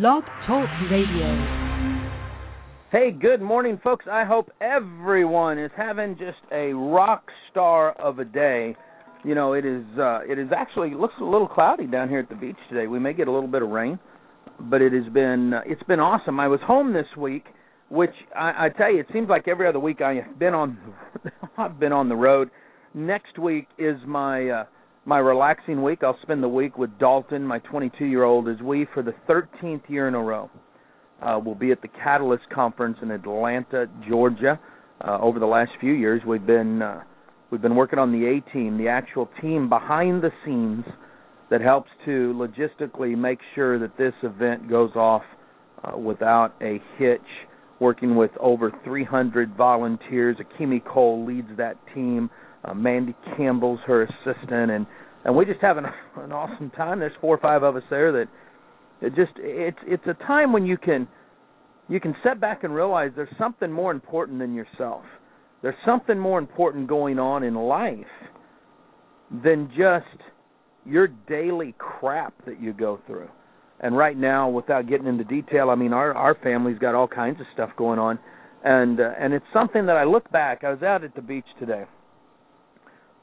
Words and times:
Blog 0.00 0.24
Talk 0.44 0.68
Radio. 0.90 1.78
Hey, 2.90 3.12
good 3.12 3.40
morning, 3.40 3.78
folks. 3.84 4.06
I 4.10 4.24
hope 4.24 4.50
everyone 4.60 5.56
is 5.56 5.70
having 5.76 6.18
just 6.18 6.40
a 6.50 6.72
rock 6.72 7.22
star 7.52 7.92
of 7.92 8.18
a 8.18 8.24
day. 8.24 8.74
You 9.24 9.36
know, 9.36 9.52
it 9.52 9.64
is 9.64 9.84
uh 9.96 10.22
it 10.28 10.36
is 10.36 10.48
actually 10.56 10.88
it 10.88 10.98
looks 10.98 11.14
a 11.20 11.24
little 11.24 11.46
cloudy 11.46 11.86
down 11.86 12.08
here 12.08 12.18
at 12.18 12.28
the 12.28 12.34
beach 12.34 12.56
today. 12.68 12.88
We 12.88 12.98
may 12.98 13.12
get 13.12 13.28
a 13.28 13.30
little 13.30 13.46
bit 13.48 13.62
of 13.62 13.68
rain, 13.68 14.00
but 14.58 14.82
it 14.82 14.92
has 14.92 15.12
been 15.12 15.54
uh, 15.54 15.60
it's 15.64 15.84
been 15.84 16.00
awesome. 16.00 16.40
I 16.40 16.48
was 16.48 16.58
home 16.66 16.92
this 16.92 17.06
week, 17.16 17.44
which 17.88 18.14
I, 18.34 18.66
I 18.66 18.68
tell 18.76 18.92
you, 18.92 18.98
it 18.98 19.06
seems 19.12 19.28
like 19.28 19.46
every 19.46 19.68
other 19.68 19.78
week 19.78 20.00
I 20.00 20.14
have 20.14 20.40
been 20.40 20.54
on 20.54 20.76
I've 21.56 21.78
been 21.78 21.92
on 21.92 22.08
the 22.08 22.16
road. 22.16 22.50
Next 22.94 23.38
week 23.38 23.68
is 23.78 23.98
my 24.04 24.48
uh 24.48 24.64
my 25.04 25.18
relaxing 25.18 25.82
week. 25.82 26.02
I'll 26.02 26.18
spend 26.22 26.42
the 26.42 26.48
week 26.48 26.78
with 26.78 26.98
Dalton, 26.98 27.44
my 27.44 27.58
22 27.60 28.04
year 28.06 28.24
old, 28.24 28.48
as 28.48 28.60
we, 28.62 28.86
for 28.94 29.02
the 29.02 29.14
13th 29.28 29.88
year 29.88 30.08
in 30.08 30.14
a 30.14 30.22
row, 30.22 30.50
uh, 31.22 31.38
will 31.44 31.54
be 31.54 31.72
at 31.72 31.82
the 31.82 31.88
Catalyst 31.88 32.48
Conference 32.50 32.96
in 33.02 33.10
Atlanta, 33.10 33.86
Georgia. 34.08 34.58
Uh, 35.06 35.18
over 35.20 35.38
the 35.38 35.46
last 35.46 35.72
few 35.80 35.92
years, 35.92 36.22
we've 36.26 36.46
been 36.46 36.80
uh, 36.80 37.02
we've 37.50 37.62
been 37.62 37.76
working 37.76 37.98
on 37.98 38.12
the 38.12 38.26
A 38.26 38.52
team, 38.52 38.78
the 38.78 38.88
actual 38.88 39.28
team 39.42 39.68
behind 39.68 40.22
the 40.22 40.30
scenes 40.44 40.84
that 41.50 41.60
helps 41.60 41.90
to 42.04 42.32
logistically 42.34 43.16
make 43.16 43.38
sure 43.54 43.78
that 43.78 43.96
this 43.98 44.14
event 44.22 44.68
goes 44.68 44.92
off 44.94 45.22
uh, 45.84 45.96
without 45.96 46.54
a 46.62 46.80
hitch. 46.98 47.20
Working 47.80 48.14
with 48.14 48.30
over 48.38 48.72
300 48.84 49.56
volunteers, 49.56 50.36
Akimi 50.38 50.82
Cole 50.84 51.26
leads 51.26 51.48
that 51.56 51.76
team. 51.92 52.30
Uh, 52.64 52.74
Mandy 52.74 53.14
Campbell's 53.36 53.80
her 53.86 54.02
assistant, 54.02 54.70
and 54.70 54.86
and 55.24 55.34
we 55.34 55.44
just 55.44 55.60
have 55.60 55.76
an, 55.76 55.86
an 56.16 56.32
awesome 56.32 56.70
time. 56.70 57.00
There's 57.00 57.12
four 57.20 57.34
or 57.34 57.40
five 57.40 57.62
of 57.62 57.76
us 57.76 57.82
there 57.90 58.12
that 58.12 58.28
it 59.02 59.14
just 59.14 59.32
it's 59.36 59.78
it's 59.86 60.06
a 60.06 60.14
time 60.24 60.52
when 60.52 60.64
you 60.64 60.76
can 60.78 61.06
you 61.88 62.00
can 62.00 62.14
step 62.20 62.40
back 62.40 62.64
and 62.64 62.74
realize 62.74 63.10
there's 63.14 63.28
something 63.38 63.70
more 63.70 63.90
important 63.90 64.38
than 64.38 64.54
yourself. 64.54 65.02
There's 65.62 65.74
something 65.84 66.18
more 66.18 66.38
important 66.38 66.88
going 66.88 67.18
on 67.18 67.42
in 67.42 67.54
life 67.54 67.98
than 69.42 69.68
just 69.68 70.22
your 70.86 71.08
daily 71.08 71.74
crap 71.78 72.34
that 72.46 72.60
you 72.60 72.72
go 72.72 73.00
through. 73.06 73.28
And 73.80 73.96
right 73.96 74.16
now, 74.16 74.48
without 74.48 74.88
getting 74.88 75.06
into 75.06 75.24
detail, 75.24 75.68
I 75.68 75.74
mean 75.74 75.92
our 75.92 76.14
our 76.14 76.34
family's 76.42 76.78
got 76.78 76.94
all 76.94 77.08
kinds 77.08 77.40
of 77.40 77.46
stuff 77.52 77.70
going 77.76 77.98
on, 77.98 78.18
and 78.64 79.00
uh, 79.00 79.10
and 79.18 79.34
it's 79.34 79.44
something 79.52 79.84
that 79.86 79.96
I 79.96 80.04
look 80.04 80.30
back. 80.30 80.64
I 80.64 80.70
was 80.70 80.82
out 80.82 81.04
at 81.04 81.14
the 81.14 81.22
beach 81.22 81.44
today 81.58 81.84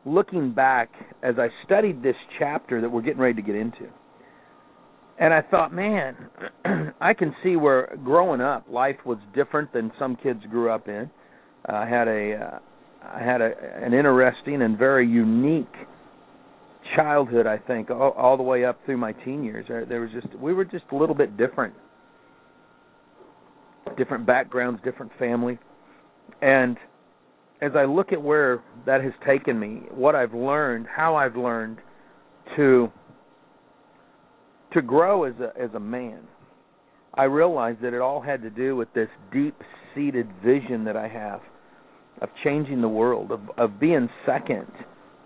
looking 0.06 0.54
back 0.54 0.90
as 1.24 1.36
I 1.38 1.50
studied 1.66 2.02
this 2.02 2.16
chapter 2.40 2.82
that 2.82 2.90
we're 2.90 3.02
getting 3.02 3.22
ready 3.22 3.36
to 3.36 3.42
get 3.42 3.56
into. 3.56 3.88
And 5.20 5.34
I 5.34 5.42
thought, 5.42 5.74
man, 5.74 6.16
I 7.02 7.14
can 7.14 7.36
see 7.44 7.56
where 7.56 7.96
growing 8.04 8.42
up 8.42 8.66
life 8.70 8.98
was 9.06 9.20
different 9.36 9.72
than 9.72 9.92
some 10.00 10.16
kids 10.16 10.40
grew 10.50 10.72
up 10.72 10.88
in. 10.88 11.10
Uh, 11.70 11.76
I 11.76 11.88
had 11.88 12.08
a 12.08 12.34
uh, 12.34 12.60
I 13.04 13.20
had 13.20 13.42
a, 13.42 13.52
an 13.84 13.94
interesting 13.94 14.62
and 14.62 14.78
very 14.78 15.08
unique 15.08 15.74
childhood, 16.96 17.48
I 17.48 17.58
think, 17.58 17.90
all, 17.90 18.12
all 18.12 18.38
the 18.38 18.44
way 18.44 18.66
up 18.66 18.80
through 18.86 18.98
my 18.98 19.12
teen 19.12 19.44
years. 19.44 19.66
There, 19.68 19.86
there 19.86 20.02
was 20.02 20.12
just 20.12 20.34
we 20.36 20.54
were 20.54 20.66
just 20.66 20.86
a 20.92 20.96
little 20.96 21.16
bit 21.16 21.38
different, 21.38 21.74
different 23.98 24.26
backgrounds, 24.26 24.82
different 24.84 25.12
family, 25.20 25.60
and 26.42 26.78
as 27.62 27.72
I 27.76 27.86
look 27.86 28.12
at 28.12 28.22
where 28.22 28.64
that 28.86 29.04
has 29.04 29.14
taken 29.26 29.60
me, 29.60 29.84
what 29.92 30.16
I've 30.16 30.34
learned, 30.34 30.88
how 30.88 31.16
I've 31.16 31.36
learned 31.36 31.78
to 32.56 32.92
to 34.74 34.82
grow 34.82 35.26
as 35.26 35.34
a 35.40 35.52
as 35.62 35.70
a 35.76 35.80
man, 35.80 36.22
I 37.14 37.26
realized 37.26 37.82
that 37.82 37.94
it 37.94 38.02
all 38.02 38.22
had 38.22 38.42
to 38.42 38.50
do 38.50 38.76
with 38.76 38.92
this 38.94 39.10
deep-seated 39.32 40.28
vision 40.44 40.84
that 40.86 40.98
I 40.98 41.08
have 41.08 41.42
of 42.22 42.30
changing 42.44 42.82
the 42.82 42.90
world, 42.90 43.32
of 43.32 43.42
of 43.58 43.80
being 43.80 44.10
second, 44.26 44.72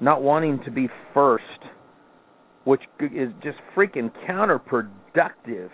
not 0.01 0.21
wanting 0.21 0.61
to 0.65 0.71
be 0.71 0.89
first, 1.13 1.43
which 2.65 2.81
is 2.99 3.31
just 3.41 3.57
freaking 3.75 4.11
counterproductive 4.29 5.69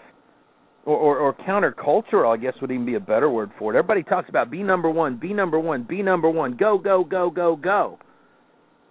or, 0.85 0.97
or, 0.97 1.17
or 1.19 1.33
countercultural, 1.33 2.33
I 2.33 2.41
guess 2.41 2.53
would 2.61 2.71
even 2.71 2.85
be 2.85 2.95
a 2.95 2.99
better 2.99 3.29
word 3.29 3.51
for 3.59 3.73
it. 3.73 3.77
Everybody 3.77 4.03
talks 4.03 4.29
about 4.29 4.49
be 4.49 4.63
number 4.63 4.89
one, 4.89 5.17
be 5.17 5.33
number 5.33 5.59
one, 5.59 5.83
be 5.83 6.01
number 6.01 6.29
one, 6.29 6.57
go, 6.57 6.77
go, 6.77 7.03
go, 7.03 7.29
go, 7.29 7.55
go. 7.55 7.99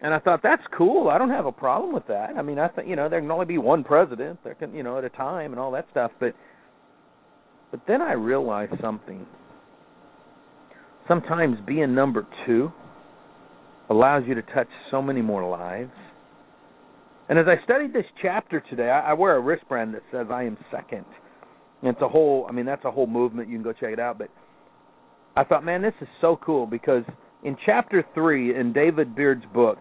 And 0.03 0.15
I 0.15 0.19
thought 0.19 0.41
that's 0.43 0.63
cool. 0.77 1.09
I 1.09 1.19
don't 1.19 1.31
have 1.31 1.47
a 1.47 1.53
problem 1.53 1.93
with 1.93 2.07
that. 2.07 2.31
I 2.37 2.43
mean, 2.43 2.59
I 2.59 2.69
think 2.69 2.89
you 2.89 2.97
know 2.97 3.09
there 3.09 3.21
can 3.21 3.31
only 3.31 3.45
be 3.45 3.59
one 3.59 3.85
president, 3.85 4.39
there 4.45 4.55
can 4.55 4.75
you 4.75 4.83
know 4.83 4.97
at 4.97 5.05
a 5.05 5.11
time 5.11 5.53
and 5.53 5.61
all 5.61 5.73
that 5.73 5.87
stuff. 5.91 6.11
But 6.19 6.35
but 7.71 7.81
then 7.87 8.01
I 8.01 8.13
realized 8.13 8.73
something. 8.81 9.27
Sometimes 11.07 11.59
being 11.67 11.95
number 11.95 12.27
two 12.47 12.73
allows 13.91 14.23
you 14.27 14.35
to 14.37 14.43
touch 14.43 14.69
so 14.91 15.03
many 15.03 15.21
more 15.21 15.47
lives. 15.47 15.91
And 17.29 17.39
as 17.39 17.47
I 17.47 17.63
studied 17.65 17.93
this 17.93 18.07
chapter 18.23 18.61
today, 18.71 18.89
I, 18.89 19.11
I 19.11 19.13
wear 19.13 19.37
a 19.37 19.41
wristband 19.41 19.95
that 19.95 20.03
says 20.11 20.29
I 20.31 20.45
am 20.45 20.57
second. 20.71 21.05
And 21.83 21.91
it's 21.91 22.03
a 22.03 22.09
whole 22.09 22.47
I 22.49 22.53
mean 22.53 22.67
that's 22.67 22.85
a 22.85 22.91
whole 22.91 23.07
movement. 23.07 23.49
You 23.49 23.57
can 23.57 23.65
go 23.65 23.73
check 23.73 23.93
it 23.93 24.01
out. 24.01 24.19
But 24.19 24.29
I 25.37 25.45
thought, 25.45 25.65
man, 25.65 25.83
this 25.83 25.95
is 26.01 26.09
so 26.21 26.39
cool 26.45 26.67
because 26.67 27.05
in 27.43 27.57
chapter 27.65 28.05
three 28.15 28.59
in 28.59 28.73
David 28.73 29.15
Byrd's 29.15 29.45
book, 29.55 29.79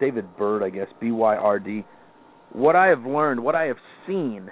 David 0.00 0.36
Byrd, 0.36 0.62
I 0.62 0.70
guess, 0.70 0.88
B 1.00 1.12
Y 1.12 1.36
R 1.36 1.58
D, 1.58 1.84
what 2.52 2.76
I 2.76 2.88
have 2.88 3.04
learned, 3.04 3.42
what 3.42 3.54
I 3.54 3.64
have 3.64 3.76
seen 4.06 4.50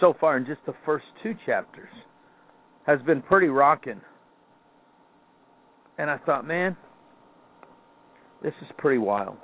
so 0.00 0.14
far 0.20 0.36
in 0.36 0.46
just 0.46 0.60
the 0.66 0.74
first 0.86 1.04
two 1.22 1.34
chapters 1.44 1.90
has 2.86 3.00
been 3.02 3.20
pretty 3.22 3.48
rocking. 3.48 4.00
And 5.98 6.10
I 6.10 6.18
thought, 6.18 6.46
man, 6.46 6.76
this 8.42 8.54
is 8.62 8.68
pretty 8.78 8.98
wild. 8.98 9.36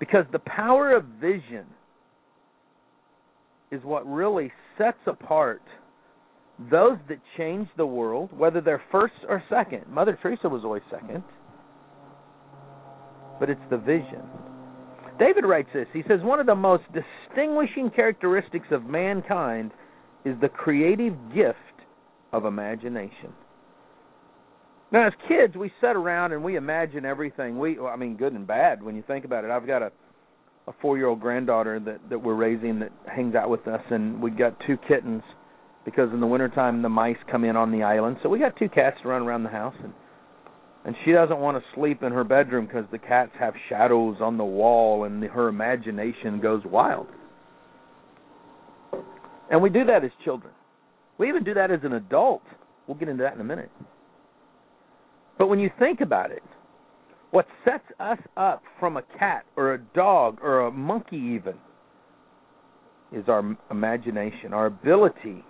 Because 0.00 0.24
the 0.32 0.40
power 0.40 0.94
of 0.94 1.04
vision 1.20 1.64
is 3.70 3.82
what 3.84 4.06
really 4.06 4.52
sets 4.76 4.98
apart 5.06 5.62
those 6.70 6.98
that 7.08 7.18
change 7.36 7.68
the 7.76 7.86
world, 7.86 8.30
whether 8.36 8.60
they're 8.60 8.82
first 8.90 9.14
or 9.28 9.42
second. 9.48 9.86
Mother 9.88 10.18
Teresa 10.20 10.48
was 10.48 10.64
always 10.64 10.82
second, 10.90 11.22
but 13.38 13.48
it's 13.48 13.60
the 13.70 13.78
vision. 13.78 14.22
David 15.18 15.44
writes 15.44 15.68
this. 15.72 15.86
He 15.92 16.02
says, 16.08 16.20
One 16.22 16.40
of 16.40 16.46
the 16.46 16.54
most 16.54 16.84
distinguishing 16.92 17.90
characteristics 17.94 18.66
of 18.70 18.84
mankind 18.84 19.72
is 20.24 20.34
the 20.40 20.48
creative 20.48 21.14
gift 21.34 21.56
of 22.32 22.44
imagination. 22.44 23.32
Now, 24.90 25.06
as 25.06 25.12
kids, 25.28 25.54
we 25.54 25.70
sit 25.80 25.96
around 25.96 26.32
and 26.32 26.42
we 26.42 26.56
imagine 26.56 27.04
everything. 27.04 27.58
We, 27.58 27.78
I 27.78 27.96
mean, 27.96 28.16
good 28.16 28.32
and 28.32 28.46
bad 28.46 28.82
when 28.82 28.96
you 28.96 29.02
think 29.06 29.24
about 29.24 29.44
it. 29.44 29.50
I've 29.50 29.66
got 29.66 29.82
a 29.82 29.92
a 30.68 30.72
four 30.82 30.98
year 30.98 31.06
old 31.06 31.20
granddaughter 31.20 31.80
that 31.80 31.98
that 32.10 32.18
we're 32.18 32.34
raising 32.34 32.78
that 32.80 32.92
hangs 33.06 33.34
out 33.34 33.48
with 33.48 33.66
us 33.66 33.80
and 33.90 34.20
we 34.20 34.30
got 34.30 34.54
two 34.66 34.76
kittens 34.86 35.22
because 35.84 36.12
in 36.12 36.20
the 36.20 36.26
wintertime 36.26 36.82
the 36.82 36.88
mice 36.88 37.16
come 37.30 37.44
in 37.44 37.56
on 37.56 37.72
the 37.72 37.82
island. 37.82 38.18
So 38.22 38.28
we 38.28 38.38
got 38.38 38.56
two 38.58 38.68
cats 38.68 38.98
to 39.02 39.08
run 39.08 39.22
around 39.22 39.42
the 39.42 39.48
house 39.48 39.74
and 39.82 39.92
and 40.84 40.94
she 41.04 41.12
doesn't 41.12 41.38
want 41.38 41.56
to 41.56 41.64
sleep 41.74 42.02
in 42.02 42.12
her 42.12 42.24
bedroom 42.24 42.66
because 42.66 42.84
the 42.92 42.98
cats 42.98 43.32
have 43.38 43.54
shadows 43.68 44.18
on 44.20 44.38
the 44.38 44.44
wall 44.44 45.04
and 45.04 45.22
the, 45.22 45.26
her 45.26 45.48
imagination 45.48 46.40
goes 46.40 46.62
wild. 46.64 47.08
And 49.50 49.60
we 49.60 49.70
do 49.70 49.84
that 49.86 50.04
as 50.04 50.10
children. 50.24 50.52
We 51.18 51.28
even 51.28 51.42
do 51.42 51.54
that 51.54 51.70
as 51.70 51.80
an 51.82 51.94
adult. 51.94 52.42
We'll 52.86 52.96
get 52.96 53.08
into 53.08 53.22
that 53.24 53.34
in 53.34 53.40
a 53.40 53.44
minute. 53.44 53.70
But 55.36 55.48
when 55.48 55.58
you 55.58 55.70
think 55.78 56.00
about 56.00 56.30
it 56.30 56.42
what 57.30 57.46
sets 57.64 57.84
us 58.00 58.18
up 58.36 58.62
from 58.80 58.96
a 58.96 59.02
cat 59.18 59.44
or 59.56 59.74
a 59.74 59.78
dog 59.78 60.38
or 60.42 60.66
a 60.66 60.70
monkey, 60.70 61.16
even, 61.16 61.54
is 63.12 63.24
our 63.28 63.56
imagination, 63.70 64.52
our 64.52 64.66
ability 64.66 65.44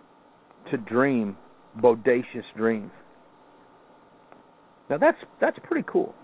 to 0.71 0.77
dream 0.77 1.37
bodacious 1.81 2.45
dreams. 2.57 2.91
Now 4.91 4.99
that's 4.99 5.19
that's 5.41 5.59
pretty 5.65 5.87
cool. 5.91 6.15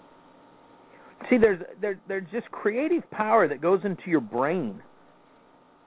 See, 1.31 1.39
there's 1.39 1.61
there, 1.81 1.99
there's 2.09 2.27
just 2.33 2.51
creative 2.51 3.09
power 3.11 3.49
that 3.49 3.61
goes 3.61 3.81
into 3.85 4.03
your 4.07 4.21
brain 4.21 4.83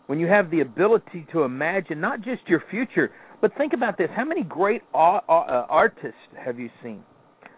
when 0.08 0.20
you 0.20 0.28
have 0.28 0.50
the 0.50 0.62
ability 0.62 1.28
to 1.32 1.44
imagine 1.44 2.00
not 2.00 2.22
just 2.22 2.48
your 2.48 2.64
future, 2.70 3.12
but 3.42 3.56
think 3.58 3.74
about 3.74 3.98
this: 3.98 4.10
how 4.16 4.26
many 4.26 4.44
great 4.44 4.82
uh, 4.94 5.20
artists 5.28 6.18
have 6.44 6.60
you 6.60 6.70
seen? 6.84 7.04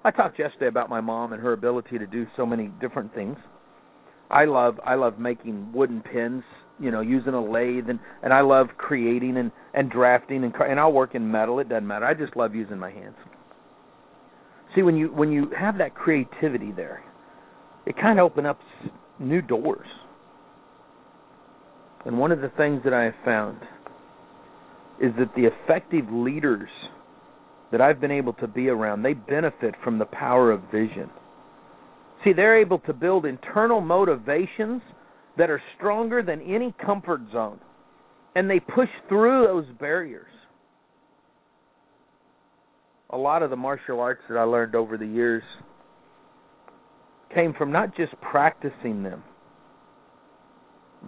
I 0.03 0.11
talked 0.11 0.39
yesterday 0.39 0.67
about 0.67 0.89
my 0.89 1.01
mom 1.01 1.33
and 1.33 1.41
her 1.41 1.53
ability 1.53 1.99
to 1.99 2.07
do 2.07 2.25
so 2.37 2.45
many 2.45 2.71
different 2.79 3.13
things. 3.13 3.37
I 4.31 4.45
love 4.45 4.79
I 4.85 4.95
love 4.95 5.19
making 5.19 5.71
wooden 5.73 6.01
pins, 6.01 6.43
you 6.79 6.91
know, 6.91 7.01
using 7.01 7.33
a 7.33 7.43
lathe, 7.43 7.89
and 7.89 7.99
and 8.23 8.31
I 8.31 8.41
love 8.41 8.67
creating 8.77 9.37
and 9.37 9.51
and 9.73 9.91
drafting 9.91 10.43
and 10.43 10.53
and 10.55 10.79
I'll 10.79 10.93
work 10.93 11.15
in 11.15 11.29
metal. 11.29 11.59
It 11.59 11.67
doesn't 11.69 11.87
matter. 11.87 12.05
I 12.05 12.13
just 12.13 12.37
love 12.37 12.55
using 12.55 12.77
my 12.77 12.91
hands. 12.91 13.15
See, 14.75 14.83
when 14.83 14.95
you 14.95 15.07
when 15.07 15.31
you 15.31 15.51
have 15.59 15.77
that 15.79 15.95
creativity 15.95 16.71
there, 16.71 17.03
it 17.85 17.95
kind 17.97 18.19
of 18.19 18.25
opens 18.25 18.47
up 18.47 18.59
new 19.19 19.41
doors. 19.41 19.87
And 22.05 22.17
one 22.17 22.31
of 22.31 22.39
the 22.39 22.51
things 22.55 22.81
that 22.85 22.93
I 22.93 23.03
have 23.05 23.15
found 23.25 23.57
is 25.01 25.11
that 25.17 25.33
the 25.35 25.45
effective 25.47 26.05
leaders 26.11 26.69
that 27.71 27.81
I've 27.81 28.01
been 28.01 28.12
able 28.12 28.33
to 28.33 28.48
be 28.48 28.69
around, 28.69 29.04
they 29.04 29.13
benefit 29.13 29.75
from 29.83 30.00
the 30.00 30.06
power 30.06 30.51
of 30.51 30.62
vision. 30.71 31.10
See, 32.24 32.33
they're 32.33 32.60
able 32.60 32.80
to 32.80 32.94
build 32.94 33.25
internal 33.25 33.80
motivations 33.80 34.81
that 35.38 35.50
are 35.50 35.62
stronger 35.77 36.21
than 36.21 36.42
any 36.42 36.74
comfort 36.83 37.21
zone, 37.31 37.60
and 38.36 38.50
they 38.50 38.60
push 38.60 38.89
through 39.07 39.45
those 39.45 39.66
barriers. 39.80 40.25
A 43.12 43.18
lot 43.18 43.42
of 43.42 43.50
the 43.50 43.56
martial 43.56 44.00
arts 44.00 44.21
that 44.30 44.38
I 44.38 44.44
learned 44.44 44.75
over 44.75 44.98
the 44.98 45.07
years 45.07 45.44
came 47.33 47.54
from 47.54 47.71
not 47.71 47.95
just 47.95 48.13
practicing 48.21 49.04
them, 49.04 49.24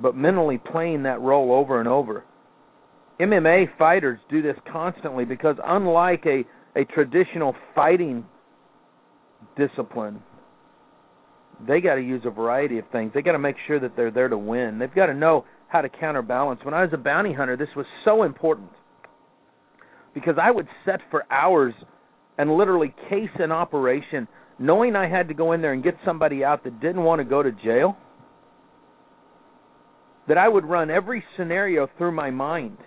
but 0.02 0.16
mentally 0.16 0.58
playing 0.58 1.04
that 1.04 1.20
role 1.20 1.52
over 1.52 1.80
and 1.80 1.88
over. 1.88 2.24
MMA 3.22 3.78
fighters 3.78 4.20
do 4.30 4.42
this 4.42 4.56
constantly 4.72 5.26
because 5.26 5.56
unlike 5.64 6.26
a, 6.26 6.44
a 6.80 6.86
traditional 6.86 7.56
fighting 7.76 8.26
discipline, 9.56 10.24
they 11.68 11.82
got 11.82 11.96
to 11.96 12.02
use 12.02 12.24
a 12.26 12.32
variety 12.32 12.80
of 12.80 12.86
things. 12.92 13.12
They 13.14 13.22
got 13.22 13.34
to 13.34 13.40
make 13.40 13.58
sure 13.68 13.80
that 13.80 13.96
they're 13.96 14.12
there 14.12 14.28
to 14.28 14.38
win. 14.38 14.80
They've 14.80 14.94
got 14.94 15.08
to 15.08 15.14
know 15.14 15.46
how 15.68 15.82
to 15.82 15.90
counterbalance. 15.90 16.62
When 16.64 16.74
I 16.74 16.82
was 16.82 16.92
a 16.94 16.98
bounty 16.98 17.34
hunter, 17.34 17.56
this 17.56 17.70
was 17.76 17.86
so 18.04 18.24
important 18.24 18.70
because 20.14 20.36
I 20.42 20.50
would 20.50 20.68
set 20.86 21.00
for 21.12 21.24
hours 21.32 21.74
and 22.38 22.58
literally 22.58 22.94
case 23.10 23.30
an 23.40 23.52
operation 23.52 24.28
knowing 24.58 24.96
I 24.96 25.08
had 25.08 25.28
to 25.28 25.34
go 25.34 25.52
in 25.54 25.62
there 25.62 25.74
and 25.74 25.84
get 25.84 25.96
somebody 26.06 26.44
out 26.44 26.64
that 26.64 26.80
didn't 26.82 27.04
want 27.04 27.20
to 27.20 27.26
go 27.26 27.44
to 27.44 27.52
jail. 27.52 27.98
That 30.28 30.38
I 30.38 30.48
would 30.48 30.66
run 30.66 30.90
every 30.90 31.24
scenario 31.38 31.88
through 31.98 32.12
my 32.12 32.32
mind. 32.32 32.78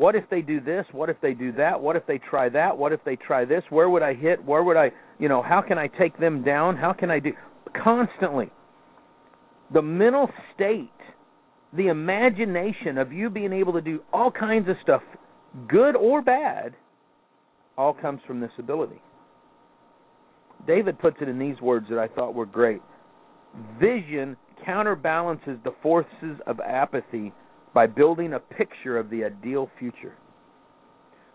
What 0.00 0.16
if 0.16 0.24
they 0.30 0.40
do 0.40 0.62
this? 0.62 0.86
What 0.92 1.10
if 1.10 1.20
they 1.20 1.34
do 1.34 1.52
that? 1.52 1.78
What 1.78 1.94
if 1.94 2.06
they 2.06 2.16
try 2.16 2.48
that? 2.48 2.78
What 2.78 2.94
if 2.94 3.04
they 3.04 3.16
try 3.16 3.44
this? 3.44 3.62
Where 3.68 3.90
would 3.90 4.02
I 4.02 4.14
hit? 4.14 4.42
Where 4.42 4.64
would 4.64 4.78
I, 4.78 4.92
you 5.18 5.28
know, 5.28 5.42
how 5.42 5.60
can 5.60 5.76
I 5.76 5.88
take 5.88 6.18
them 6.18 6.42
down? 6.42 6.74
How 6.74 6.94
can 6.94 7.10
I 7.10 7.18
do 7.18 7.32
constantly 7.84 8.48
the 9.74 9.82
mental 9.82 10.30
state, 10.54 10.88
the 11.74 11.88
imagination 11.88 12.96
of 12.96 13.12
you 13.12 13.28
being 13.28 13.52
able 13.52 13.74
to 13.74 13.82
do 13.82 14.00
all 14.10 14.30
kinds 14.30 14.70
of 14.70 14.76
stuff, 14.82 15.02
good 15.68 15.94
or 15.96 16.22
bad, 16.22 16.72
all 17.76 17.92
comes 17.92 18.22
from 18.26 18.40
this 18.40 18.52
ability. 18.58 19.02
David 20.66 20.98
puts 20.98 21.18
it 21.20 21.28
in 21.28 21.38
these 21.38 21.60
words 21.60 21.84
that 21.90 21.98
I 21.98 22.08
thought 22.08 22.32
were 22.32 22.46
great. 22.46 22.80
Vision 23.78 24.38
counterbalances 24.64 25.58
the 25.62 25.74
forces 25.82 26.40
of 26.46 26.58
apathy 26.60 27.34
by 27.74 27.86
building 27.86 28.32
a 28.32 28.40
picture 28.40 28.98
of 28.98 29.10
the 29.10 29.24
ideal 29.24 29.70
future. 29.78 30.14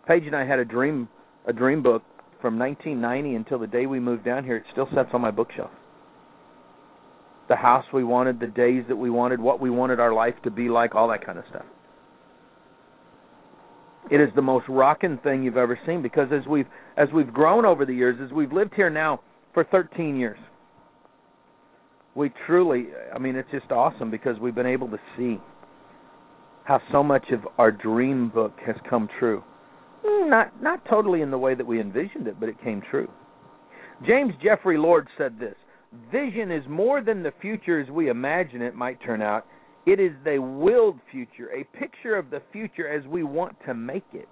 Paige 0.07 0.25
and 0.25 0.35
I 0.35 0.45
had 0.45 0.59
a 0.59 0.65
dream 0.65 1.07
a 1.47 1.53
dream 1.53 1.83
book 1.83 2.01
from 2.41 2.57
1990 2.57 3.35
until 3.35 3.59
the 3.59 3.67
day 3.67 3.85
we 3.85 3.99
moved 3.99 4.25
down 4.25 4.43
here. 4.43 4.57
It 4.57 4.63
still 4.71 4.87
sits 4.87 5.09
on 5.13 5.21
my 5.21 5.31
bookshelf 5.31 5.69
the 7.47 7.55
house 7.55 7.85
we 7.93 8.03
wanted, 8.03 8.39
the 8.39 8.47
days 8.47 8.83
that 8.87 8.95
we 8.95 9.09
wanted, 9.09 9.39
what 9.39 9.59
we 9.59 9.69
wanted 9.69 9.99
our 9.99 10.13
life 10.13 10.33
to 10.43 10.51
be 10.51 10.69
like, 10.69 10.95
all 10.95 11.07
that 11.09 11.25
kind 11.25 11.37
of 11.37 11.45
stuff. 11.49 11.65
It 14.11 14.21
is 14.21 14.29
the 14.35 14.41
most 14.41 14.65
rocking 14.69 15.19
thing 15.23 15.43
you've 15.43 15.57
ever 15.57 15.79
seen 15.85 16.01
because 16.03 16.29
as 16.31 16.45
we've 16.47 16.67
as 16.95 17.07
we've 17.13 17.33
grown 17.33 17.65
over 17.65 17.85
the 17.85 17.93
years, 17.93 18.17
as 18.23 18.31
we've 18.31 18.51
lived 18.53 18.73
here 18.75 18.89
now 18.89 19.19
for 19.53 19.63
13 19.63 20.15
years, 20.15 20.38
we 22.13 22.31
truly, 22.45 22.88
I 23.13 23.17
mean, 23.17 23.35
it's 23.35 23.49
just 23.51 23.71
awesome 23.71 24.11
because 24.11 24.39
we've 24.39 24.53
been 24.53 24.67
able 24.67 24.89
to 24.89 24.99
see 25.17 25.39
how 26.65 26.81
so 26.91 27.03
much 27.03 27.25
of 27.31 27.47
our 27.57 27.71
dream 27.71 28.29
book 28.29 28.53
has 28.65 28.75
come 28.89 29.07
true. 29.19 29.44
Hmm, 30.03 30.29
not 30.29 30.62
not 30.62 30.83
totally 30.89 31.21
in 31.21 31.31
the 31.31 31.38
way 31.38 31.56
that 31.56 31.65
we 31.65 31.79
envisioned 31.79 32.27
it, 32.27 32.39
but 32.39 32.50
it 32.50 32.62
came 32.63 32.81
true. 32.91 33.09
James 34.06 34.33
Jeffrey 34.44 34.77
Lord 34.77 35.07
said 35.17 35.39
this 35.39 35.56
Vision 36.12 36.51
is 36.51 36.63
more 36.67 37.01
than 37.01 37.23
the 37.23 37.33
future 37.41 37.79
as 37.79 37.89
we 37.89 38.09
imagine 38.09 38.62
it 38.62 38.75
might 38.75 39.01
turn 39.01 39.21
out. 39.21 39.45
It 39.85 40.00
is 40.00 40.12
the 40.23 40.39
willed 40.39 41.00
future, 41.12 41.50
a 41.51 41.63
picture 41.77 42.15
of 42.15 42.29
the 42.31 42.41
future 42.51 42.88
as 42.88 43.06
we 43.07 43.23
want 43.23 43.56
to 43.67 43.73
make 43.73 44.06
it. 44.13 44.27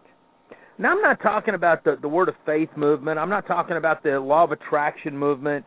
Now, 0.79 0.91
I'm 0.91 1.01
not 1.01 1.21
talking 1.21 1.53
about 1.53 1.83
the, 1.83 1.97
the 2.01 2.07
Word 2.07 2.27
of 2.27 2.35
Faith 2.45 2.69
movement. 2.75 3.19
I'm 3.19 3.29
not 3.29 3.45
talking 3.45 3.77
about 3.77 4.01
the 4.01 4.19
Law 4.19 4.43
of 4.43 4.51
Attraction 4.51 5.15
movement. 5.15 5.63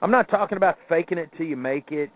I'm 0.00 0.12
not 0.12 0.28
talking 0.28 0.56
about 0.56 0.76
faking 0.88 1.18
it 1.18 1.30
till 1.36 1.46
you 1.46 1.56
make 1.56 1.90
it. 1.90 2.12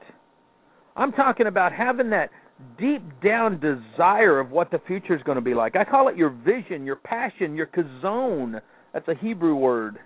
I'm 0.95 1.11
talking 1.11 1.49
about 1.49 1.73
having 1.73 2.11
that 2.11 2.31
deep 2.79 3.03
down 3.23 3.61
desire 3.61 4.41
of 4.41 4.51
what 4.51 4.71
the 4.71 4.81
future 4.87 5.15
is 5.15 5.23
going 5.23 5.37
to 5.37 5.43
be 5.43 5.55
like. 5.55 5.77
I 5.77 5.85
call 5.85 6.09
it 6.09 6.17
your 6.17 6.31
vision, 6.31 6.85
your 6.85 6.97
passion, 6.97 7.55
your 7.55 7.67
chazon. 7.67 8.61
That's 8.93 9.09
a 9.09 9.15
Hebrew 9.15 9.55
word. 9.55 9.99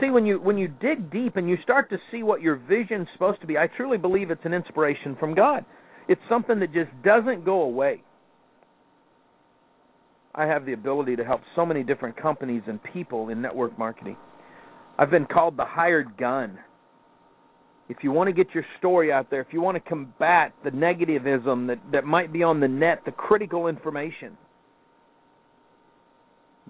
See, 0.00 0.10
when 0.10 0.26
you 0.26 0.38
when 0.38 0.58
you 0.58 0.68
dig 0.68 1.10
deep 1.10 1.36
and 1.36 1.48
you 1.48 1.56
start 1.62 1.88
to 1.90 1.98
see 2.10 2.22
what 2.22 2.42
your 2.42 2.56
vision's 2.56 3.08
supposed 3.14 3.40
to 3.40 3.46
be, 3.46 3.56
I 3.56 3.66
truly 3.66 3.96
believe 3.96 4.30
it's 4.30 4.44
an 4.44 4.52
inspiration 4.52 5.16
from 5.18 5.34
God. 5.34 5.64
It's 6.08 6.20
something 6.28 6.60
that 6.60 6.72
just 6.72 6.90
doesn't 7.02 7.44
go 7.44 7.62
away. 7.62 8.02
I 10.34 10.44
have 10.44 10.66
the 10.66 10.74
ability 10.74 11.16
to 11.16 11.24
help 11.24 11.40
so 11.56 11.64
many 11.64 11.82
different 11.82 12.16
companies 12.16 12.62
and 12.66 12.78
people 12.92 13.30
in 13.30 13.40
network 13.40 13.78
marketing. 13.78 14.18
I've 14.98 15.10
been 15.10 15.26
called 15.26 15.56
the 15.56 15.64
hired 15.64 16.16
gun. 16.18 16.58
If 17.88 17.98
you 18.02 18.10
want 18.10 18.28
to 18.28 18.32
get 18.32 18.54
your 18.54 18.64
story 18.78 19.12
out 19.12 19.30
there, 19.30 19.40
if 19.40 19.48
you 19.52 19.60
want 19.60 19.76
to 19.76 19.88
combat 19.88 20.52
the 20.64 20.70
negativism 20.70 21.68
that, 21.68 21.78
that 21.92 22.04
might 22.04 22.32
be 22.32 22.42
on 22.42 22.58
the 22.60 22.66
net, 22.66 23.02
the 23.04 23.12
critical 23.12 23.68
information, 23.68 24.36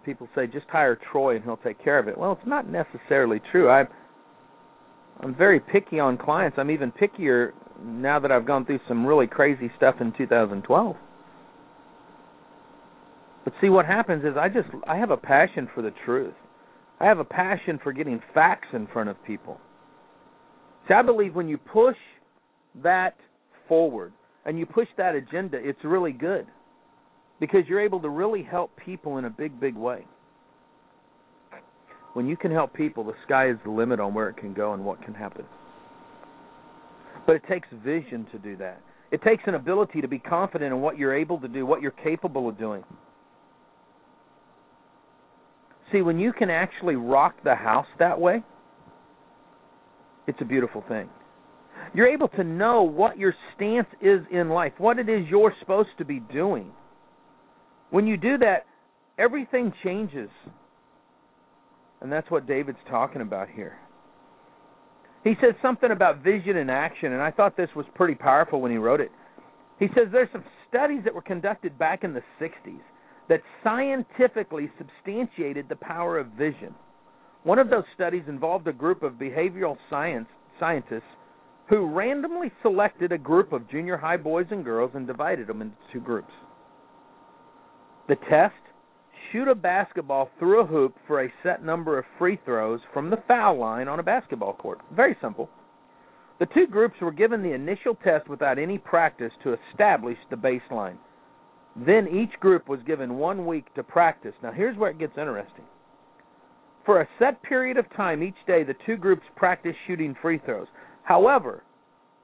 people 0.05 0.29
say 0.35 0.47
just 0.47 0.67
hire 0.69 0.99
Troy 1.11 1.37
and 1.37 1.45
he'll 1.45 1.57
take 1.59 1.83
care 1.83 1.99
of 1.99 2.09
it. 2.09 2.17
Well, 2.17 2.33
it's 2.33 2.47
not 2.47 2.69
necessarily 2.69 3.41
true. 3.51 3.69
I'm 3.69 3.89
I'm 5.21 5.35
very 5.35 5.61
picky 5.61 5.99
on 5.99 6.19
clients. 6.19 6.59
I'm 6.59 6.71
even 6.71 6.93
pickier 6.93 7.53
now 7.83 8.21
that 8.21 8.31
I've 8.31 8.47
gone 8.47 8.67
through 8.67 8.81
some 8.87 9.07
really 9.07 9.27
crazy 9.27 9.71
stuff 9.77 9.97
in 10.01 10.13
2012. 10.17 10.97
But 13.45 13.53
see 13.61 13.69
what 13.69 13.87
happens 13.87 14.25
is 14.25 14.37
I 14.39 14.49
just 14.49 14.69
I 14.87 14.97
have 14.97 15.11
a 15.11 15.17
passion 15.17 15.69
for 15.75 15.83
the 15.83 15.93
truth. 16.05 16.35
I 17.01 17.07
have 17.07 17.19
a 17.19 17.25
passion 17.25 17.79
for 17.83 17.93
getting 17.93 18.21
facts 18.33 18.69
in 18.73 18.87
front 18.87 19.09
of 19.09 19.23
people. 19.25 19.61
See, 20.89 20.95
I 20.95 21.03
believe 21.03 21.35
when 21.35 21.49
you 21.49 21.59
push 21.59 21.97
that 22.83 23.17
forward 23.69 24.13
and 24.45 24.59
you 24.59 24.67
push 24.67 24.89
that 24.97 25.15
agenda, 25.15 25.59
it's 25.61 25.83
really 25.85 26.13
good 26.13 26.47
because 27.41 27.63
you're 27.69 27.81
able 27.81 28.01
to 28.01 28.09
really 28.09 28.43
help 28.43 28.71
people 28.85 29.19
in 29.19 29.25
a 29.25 29.31
big, 29.31 29.59
big 29.61 29.75
way. 29.75 30.07
When 32.13 32.27
you 32.27 32.37
can 32.37 32.51
help 32.51 32.73
people, 32.73 33.05
the 33.05 33.13
sky 33.25 33.51
is 33.51 33.57
the 33.65 33.71
limit 33.71 34.01
on 34.01 34.15
where 34.15 34.29
it 34.29 34.37
can 34.39 34.55
go 34.55 34.73
and 34.73 34.85
what 34.85 35.03
can 35.03 35.13
happen. 35.13 35.45
But 37.27 37.37
it 37.37 37.43
takes 37.49 37.69
vision 37.85 38.27
to 38.33 38.39
do 38.39 38.57
that. 38.57 38.81
It 39.11 39.23
takes 39.23 39.43
an 39.47 39.55
ability 39.55 40.01
to 40.01 40.09
be 40.09 40.19
confident 40.19 40.73
in 40.73 40.81
what 40.81 40.97
you're 40.97 41.15
able 41.15 41.39
to 41.41 41.49
do, 41.49 41.67
what 41.67 41.83
you're 41.83 41.91
capable 41.91 42.49
of 42.49 42.59
doing. 42.59 42.85
See, 45.93 46.03
when 46.03 46.19
you 46.19 46.33
can 46.33 46.51
actually 46.51 46.97
rock 46.97 47.35
the 47.45 47.55
house 47.55 47.87
that 47.99 48.19
way, 48.19 48.43
it's 50.27 50.39
a 50.41 50.45
beautiful 50.45 50.85
thing. 50.89 51.09
You're 51.95 52.09
able 52.09 52.29
to 52.29 52.45
know 52.45 52.83
what 52.83 53.19
your 53.19 53.35
stance 53.55 53.87
is 54.01 54.21
in 54.31 54.49
life, 54.49 54.73
what 54.79 54.99
it 54.99 55.09
is 55.09 55.27
you're 55.29 55.55
supposed 55.61 55.91
to 55.99 56.05
be 56.05 56.21
doing. 56.21 56.73
When 57.91 58.07
you 58.07 58.17
do 58.17 58.39
that, 58.39 58.67
everything 59.19 59.73
changes. 59.85 60.29
And 62.01 62.13
that's 62.13 62.31
what 62.31 62.47
David's 62.47 62.79
talking 62.91 63.23
about 63.23 63.49
here. 63.49 63.79
He 65.25 65.35
says 65.41 65.55
something 65.63 65.91
about 65.91 66.23
vision 66.23 66.57
and 66.57 66.71
action, 66.71 67.13
and 67.13 67.23
I 67.23 67.31
thought 67.31 67.57
this 67.57 67.71
was 67.75 67.87
pretty 67.95 68.15
powerful 68.15 68.61
when 68.61 68.71
he 68.71 68.77
wrote 68.77 69.01
it. 69.01 69.11
He 69.79 69.87
says 69.89 70.09
there's 70.13 70.29
some 70.33 70.45
studies 70.69 71.01
that 71.05 71.15
were 71.15 71.23
conducted 71.23 71.79
back 71.79 72.05
in 72.05 72.15
the 72.15 72.23
60s 72.41 72.81
that 73.29 73.41
scientifically 73.65 74.71
substantiated 74.79 75.69
the 75.69 75.77
power 75.77 76.19
of 76.19 76.29
vision. 76.29 76.75
One 77.47 77.61
of 77.61 77.71
those 77.71 77.85
studies 77.95 78.25
involved 78.27 78.67
a 78.67 78.73
group 78.73 79.05
of 79.05 79.13
behavioral 79.13 79.77
science 79.89 80.27
scientists 80.59 81.03
who 81.69 81.87
randomly 81.87 82.51
selected 82.61 83.13
a 83.13 83.19
group 83.19 83.53
of 83.53 83.71
junior 83.71 83.97
high 83.97 84.17
boys 84.17 84.47
and 84.51 84.65
girls 84.65 84.91
and 84.95 85.07
divided 85.07 85.47
them 85.47 85.63
into 85.63 85.77
two 85.93 86.01
groups. 86.01 86.33
The 88.09 88.17
test 88.29 88.57
shoot 89.31 89.47
a 89.47 89.55
basketball 89.55 90.29
through 90.41 90.63
a 90.63 90.67
hoop 90.67 90.97
for 91.07 91.23
a 91.23 91.33
set 91.45 91.65
number 91.65 91.97
of 91.97 92.05
free 92.19 92.37
throws 92.45 92.81
from 92.93 93.11
the 93.11 93.23
foul 93.29 93.57
line 93.61 93.87
on 93.87 94.01
a 94.01 94.03
basketball 94.03 94.55
court. 94.55 94.81
Very 94.93 95.17
simple. 95.23 95.49
The 96.41 96.47
two 96.47 96.67
groups 96.67 96.97
were 97.01 97.13
given 97.13 97.45
the 97.45 97.55
initial 97.55 97.95
test 97.95 98.29
without 98.29 98.59
any 98.59 98.79
practice 98.79 99.33
to 99.45 99.57
establish 99.71 100.19
the 100.31 100.37
baseline. 100.37 100.97
Then 101.77 102.09
each 102.09 102.41
group 102.41 102.69
was 102.69 102.81
given 102.89 103.19
one 103.19 103.47
week 103.47 103.73
to 103.75 103.85
practice. 103.85 104.35
Now, 104.43 104.51
here's 104.51 104.77
where 104.77 104.91
it 104.91 104.99
gets 104.99 105.17
interesting. 105.17 105.65
For 106.87 107.01
a 107.01 107.09
set 107.19 107.43
period 107.43 107.77
of 107.77 107.93
time 107.97 108.23
each 108.23 108.37
day, 108.47 108.63
the 108.63 108.77
two 108.87 108.97
groups 108.97 109.25
practiced 109.35 109.77
shooting 109.87 110.15
free 110.23 110.39
throws. 110.47 110.69
However, 111.03 111.65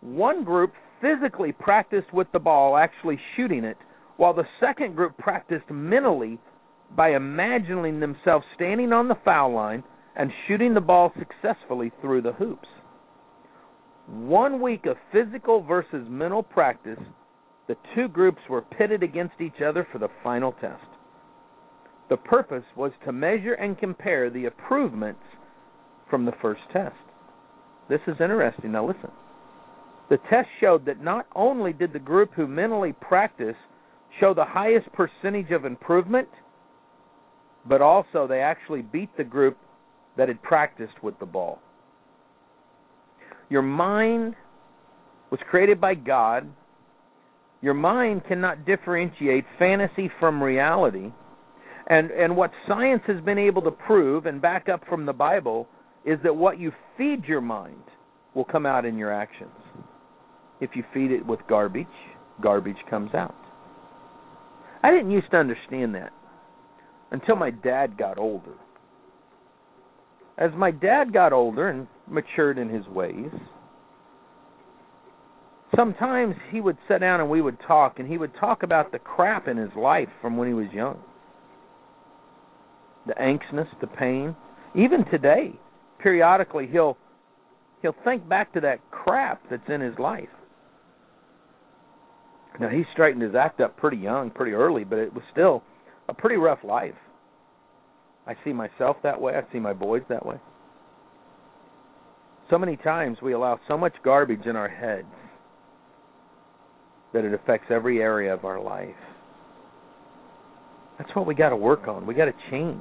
one 0.00 0.44
group 0.44 0.72
physically 1.00 1.50
practiced 1.50 2.12
with 2.12 2.28
the 2.32 2.38
ball, 2.38 2.76
actually 2.76 3.18
shooting 3.36 3.64
it, 3.64 3.76
while 4.16 4.32
the 4.32 4.46
second 4.60 4.94
group 4.94 5.18
practiced 5.18 5.68
mentally 5.68 6.38
by 6.96 7.14
imagining 7.16 7.98
themselves 7.98 8.46
standing 8.54 8.92
on 8.92 9.08
the 9.08 9.18
foul 9.24 9.52
line 9.52 9.82
and 10.14 10.30
shooting 10.46 10.74
the 10.74 10.80
ball 10.80 11.12
successfully 11.18 11.90
through 12.00 12.22
the 12.22 12.32
hoops. 12.32 12.68
One 14.06 14.60
week 14.60 14.86
of 14.86 14.96
physical 15.10 15.62
versus 15.62 16.06
mental 16.08 16.42
practice, 16.42 17.00
the 17.66 17.76
two 17.96 18.06
groups 18.08 18.40
were 18.48 18.62
pitted 18.62 19.02
against 19.02 19.40
each 19.40 19.60
other 19.64 19.86
for 19.90 19.98
the 19.98 20.10
final 20.22 20.52
test. 20.52 20.84
The 22.10 22.16
purpose 22.16 22.64
was 22.76 22.92
to 23.04 23.12
measure 23.12 23.54
and 23.54 23.78
compare 23.78 24.28
the 24.30 24.44
improvements 24.44 25.22
from 26.10 26.24
the 26.24 26.32
first 26.42 26.60
test. 26.72 26.94
This 27.88 28.00
is 28.06 28.16
interesting. 28.20 28.72
Now, 28.72 28.86
listen. 28.86 29.10
The 30.10 30.18
test 30.28 30.48
showed 30.60 30.84
that 30.86 31.02
not 31.02 31.26
only 31.34 31.72
did 31.72 31.92
the 31.92 31.98
group 31.98 32.32
who 32.34 32.46
mentally 32.46 32.92
practiced 32.92 33.58
show 34.20 34.34
the 34.34 34.44
highest 34.44 34.88
percentage 34.92 35.50
of 35.50 35.64
improvement, 35.64 36.28
but 37.66 37.80
also 37.80 38.26
they 38.26 38.40
actually 38.40 38.82
beat 38.82 39.08
the 39.16 39.24
group 39.24 39.56
that 40.16 40.28
had 40.28 40.42
practiced 40.42 41.02
with 41.02 41.18
the 41.18 41.26
ball. 41.26 41.60
Your 43.48 43.62
mind 43.62 44.34
was 45.30 45.40
created 45.48 45.80
by 45.80 45.94
God. 45.94 46.46
Your 47.62 47.74
mind 47.74 48.22
cannot 48.26 48.66
differentiate 48.66 49.44
fantasy 49.58 50.10
from 50.20 50.42
reality. 50.42 51.12
And 51.88 52.10
and 52.10 52.36
what 52.36 52.50
science 52.68 53.02
has 53.06 53.20
been 53.24 53.38
able 53.38 53.62
to 53.62 53.70
prove 53.70 54.26
and 54.26 54.40
back 54.40 54.68
up 54.68 54.82
from 54.88 55.06
the 55.06 55.12
Bible 55.12 55.68
is 56.04 56.18
that 56.22 56.34
what 56.34 56.58
you 56.58 56.72
feed 56.96 57.24
your 57.24 57.40
mind 57.40 57.82
will 58.34 58.44
come 58.44 58.66
out 58.66 58.84
in 58.84 58.96
your 58.96 59.12
actions. 59.12 59.50
If 60.60 60.70
you 60.74 60.84
feed 60.94 61.10
it 61.10 61.26
with 61.26 61.40
garbage, 61.48 61.86
garbage 62.40 62.76
comes 62.88 63.14
out. 63.14 63.34
I 64.82 64.90
didn't 64.90 65.10
used 65.10 65.30
to 65.32 65.36
understand 65.36 65.94
that 65.94 66.12
until 67.10 67.36
my 67.36 67.50
dad 67.50 67.98
got 67.98 68.18
older. 68.18 68.54
As 70.38 70.50
my 70.56 70.70
dad 70.70 71.12
got 71.12 71.32
older 71.32 71.68
and 71.68 71.86
matured 72.08 72.58
in 72.58 72.68
his 72.68 72.86
ways, 72.86 73.30
sometimes 75.76 76.34
he 76.50 76.60
would 76.60 76.78
sit 76.88 77.00
down 77.00 77.20
and 77.20 77.28
we 77.28 77.42
would 77.42 77.58
talk, 77.66 77.98
and 77.98 78.08
he 78.08 78.18
would 78.18 78.34
talk 78.40 78.62
about 78.62 78.92
the 78.92 78.98
crap 78.98 79.46
in 79.46 79.56
his 79.56 79.70
life 79.76 80.08
from 80.20 80.36
when 80.36 80.48
he 80.48 80.54
was 80.54 80.68
young 80.72 80.98
the 83.06 83.20
anxiousness, 83.20 83.68
the 83.80 83.86
pain. 83.86 84.36
Even 84.74 85.04
today, 85.10 85.52
periodically 85.98 86.68
he'll 86.70 86.96
he'll 87.80 87.96
think 88.04 88.28
back 88.28 88.52
to 88.54 88.60
that 88.60 88.78
crap 88.90 89.42
that's 89.50 89.68
in 89.68 89.80
his 89.80 89.98
life. 89.98 90.28
Now 92.60 92.68
he 92.68 92.84
straightened 92.92 93.22
his 93.22 93.34
act 93.34 93.60
up 93.60 93.76
pretty 93.76 93.96
young, 93.96 94.30
pretty 94.30 94.52
early, 94.52 94.84
but 94.84 94.98
it 94.98 95.12
was 95.12 95.24
still 95.32 95.62
a 96.08 96.14
pretty 96.14 96.36
rough 96.36 96.62
life. 96.64 96.94
I 98.26 98.34
see 98.44 98.52
myself 98.52 98.96
that 99.02 99.20
way. 99.20 99.34
I 99.34 99.52
see 99.52 99.58
my 99.58 99.72
boys 99.72 100.02
that 100.08 100.24
way. 100.24 100.36
So 102.50 102.58
many 102.58 102.76
times 102.76 103.18
we 103.22 103.32
allow 103.32 103.58
so 103.66 103.78
much 103.78 103.94
garbage 104.04 104.46
in 104.46 104.56
our 104.56 104.68
heads 104.68 105.08
that 107.12 107.24
it 107.24 107.34
affects 107.34 107.66
every 107.70 108.00
area 108.00 108.32
of 108.32 108.44
our 108.44 108.60
life. 108.60 108.94
That's 110.98 111.14
what 111.14 111.26
we 111.26 111.34
got 111.34 111.50
to 111.50 111.56
work 111.56 111.88
on. 111.88 112.06
We 112.06 112.14
got 112.14 112.26
to 112.26 112.34
change. 112.50 112.78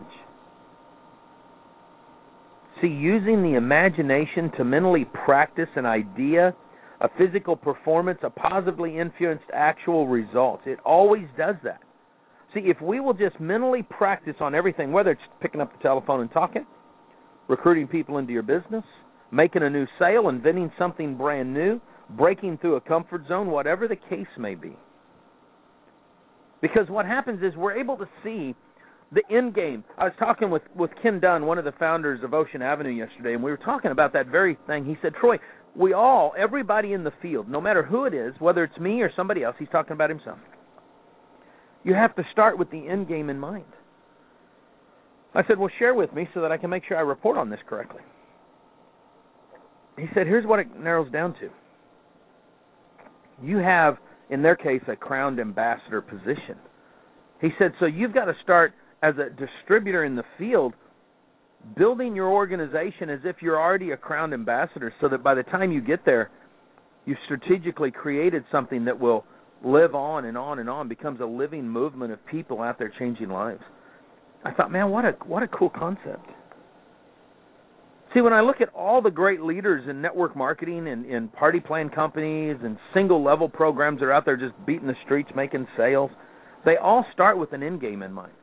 See, 2.82 2.88
using 2.88 3.44
the 3.44 3.56
imagination 3.58 4.52
to 4.58 4.64
mentally 4.64 5.06
practice 5.26 5.70
an 5.76 5.86
idea, 5.86 6.56
a 7.00 7.10
physical 7.18 7.56
performance, 7.56 8.20
a 8.24 8.30
positively 8.30 8.98
influenced 8.98 9.46
actual 9.54 10.08
result. 10.08 10.62
It 10.66 10.80
always 10.84 11.26
does 11.38 11.56
that. 11.64 11.82
See, 12.54 12.62
if 12.62 12.82
we 12.82 13.00
will 13.00 13.14
just 13.14 13.40
mentally 13.40 13.84
practice 13.84 14.36
on 14.40 14.56
everything, 14.56 14.92
whether 14.92 15.12
it's 15.12 15.22
picking 15.42 15.62
up 15.62 15.72
the 15.72 15.82
telephone 15.82 16.22
and 16.22 16.32
talking, 16.32 16.66
recruiting 17.48 17.88
people 17.88 18.18
into 18.18 18.34
your 18.34 18.44
business, 18.44 18.84
making 19.32 19.64
a 19.64 19.70
new 19.70 19.86
sale, 20.00 20.28
inventing 20.30 20.72
something 20.78 21.16
brand 21.16 21.54
new, 21.54 21.80
breaking 22.18 22.58
through 22.58 22.76
a 22.76 22.82
comfort 22.82 23.24
zone, 23.28 23.48
whatever 23.48 23.88
the 23.88 23.96
case 23.96 24.28
may 24.38 24.56
be. 24.56 24.76
Because 26.62 26.88
what 26.90 27.06
happens 27.06 27.42
is 27.44 27.56
we're 27.56 27.80
able 27.80 27.98
to 27.98 28.08
see 28.24 28.56
the 29.12 29.24
end 29.36 29.56
game. 29.56 29.84
I 29.98 30.06
was 30.06 30.14
talking 30.20 30.50
with 30.50 30.62
with 30.76 30.92
Ken 31.02 31.20
Dunn, 31.20 31.46
one 31.46 31.58
of 31.58 31.66
the 31.66 31.74
founders 31.74 32.24
of 32.24 32.34
Ocean 32.34 32.62
Avenue 32.62 32.92
yesterday, 32.92 33.34
and 33.34 33.44
we 33.44 33.52
were 33.52 33.58
talking 33.58 33.92
about 33.92 34.14
that 34.14 34.28
very 34.28 34.58
thing. 34.68 34.86
He 34.86 34.96
said, 35.02 35.14
"Troy, 35.16 35.38
we 35.76 35.94
all, 35.94 36.34
everybody 36.38 36.94
in 36.94 37.04
the 37.04 37.12
field, 37.22 37.50
no 37.50 37.60
matter 37.60 37.84
who 37.84 38.06
it 38.06 38.14
is, 38.14 38.34
whether 38.40 38.64
it's 38.64 38.78
me 38.78 39.02
or 39.02 39.12
somebody 39.16 39.44
else, 39.44 39.56
he's 39.60 39.70
talking 39.70 39.94
about 39.94 40.10
himself. 40.10 40.38
You 41.84 41.94
have 41.94 42.16
to 42.16 42.24
start 42.32 42.58
with 42.58 42.70
the 42.72 42.88
end 42.88 43.08
game 43.08 43.30
in 43.30 43.40
mind." 43.40 43.66
I 45.34 45.44
said, 45.48 45.58
"Well, 45.58 45.70
share 45.80 45.94
with 45.94 46.14
me 46.14 46.30
so 46.34 46.42
that 46.42 46.52
I 46.52 46.58
can 46.58 46.70
make 46.70 46.84
sure 46.86 46.98
I 46.98 47.02
report 47.02 47.38
on 47.38 47.50
this 47.50 47.60
correctly." 47.68 48.02
He 49.98 50.06
said, 50.14 50.26
"Here's 50.28 50.46
what 50.46 50.60
it 50.60 50.80
narrows 50.80 51.12
down 51.12 51.34
to. 51.42 51.50
You 53.44 53.58
have, 53.58 53.98
in 54.32 54.42
their 54.42 54.56
case, 54.56 54.82
a 54.88 54.96
crowned 54.96 55.40
ambassador 55.40 56.02
position." 56.02 56.58
He 57.40 57.50
said, 57.60 57.74
"So 57.80 57.86
you've 57.86 58.14
got 58.14 58.26
to 58.26 58.36
start 58.42 58.74
as 59.04 59.16
a 59.18 59.30
distributor 59.30 60.04
in 60.04 60.16
the 60.16 60.24
field 60.38 60.74
building 61.78 62.16
your 62.16 62.30
organization 62.30 63.10
as 63.10 63.20
if 63.24 63.38
you're 63.42 63.60
already 63.60 63.92
a 63.92 63.98
crowned 63.98 64.34
ambassador 64.34 64.94
so 65.00 65.08
that 65.10 65.24
by 65.24 65.36
the 65.36 65.44
time 65.44 65.72
you 65.72 65.82
get 65.82 66.04
there 66.06 66.30
you've 67.06 67.18
strategically 67.26 67.92
created 67.92 68.44
something 68.52 68.86
that 68.86 69.00
will 69.00 69.26
live 69.64 69.94
on 69.96 70.26
and 70.26 70.38
on 70.38 70.60
and 70.60 70.70
on 70.70 70.88
becomes 70.88 71.20
a 71.22 71.26
living 71.26 71.68
movement 71.68 72.12
of 72.12 72.26
people 72.26 72.62
out 72.62 72.80
there 72.80 72.92
changing 72.98 73.30
lives 73.30 73.62
i 74.44 74.52
thought 74.52 74.72
man 74.72 74.90
what 74.90 75.06
a 75.06 75.12
what 75.26 75.44
a 75.44 75.48
cool 75.48 75.70
concept 75.70 76.28
see 78.14 78.22
when 78.22 78.34
i 78.34 78.42
look 78.42 78.62
at 78.62 78.70
all 78.70 79.02
the 79.02 79.12
great 79.12 79.42
leaders 79.42 79.88
in 79.90 80.02
network 80.02 80.36
marketing 80.36 80.88
and 80.88 81.06
in 81.06 81.28
party 81.30 81.60
plan 81.60 81.90
companies 81.90 82.58
and 82.64 82.78
single 82.94 83.24
level 83.24 83.48
programs 83.48 84.00
that 84.00 84.06
are 84.06 84.14
out 84.14 84.26
there 84.26 84.38
just 84.38 84.54
beating 84.66 84.88
the 84.88 84.96
streets 85.06 85.30
making 85.36 85.68
sales 85.78 86.12
they 86.66 86.78
all 86.78 87.06
start 87.14 87.38
with 87.38 87.54
an 87.54 87.64
end 87.64 87.82
game 87.82 88.02
in 88.04 88.12
mind 88.12 88.34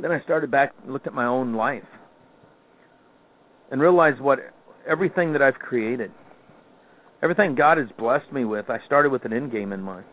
then 0.00 0.12
I 0.12 0.20
started 0.22 0.50
back 0.50 0.74
and 0.82 0.92
looked 0.92 1.06
at 1.06 1.14
my 1.14 1.26
own 1.26 1.54
life 1.54 1.82
and 3.70 3.80
realized 3.80 4.20
what 4.20 4.38
everything 4.88 5.32
that 5.32 5.42
I've 5.42 5.54
created, 5.54 6.12
everything 7.22 7.54
God 7.54 7.78
has 7.78 7.88
blessed 7.98 8.30
me 8.32 8.44
with, 8.44 8.68
I 8.68 8.78
started 8.84 9.10
with 9.10 9.24
an 9.24 9.32
end 9.32 9.52
game 9.52 9.72
in 9.72 9.80
mind. 9.80 10.04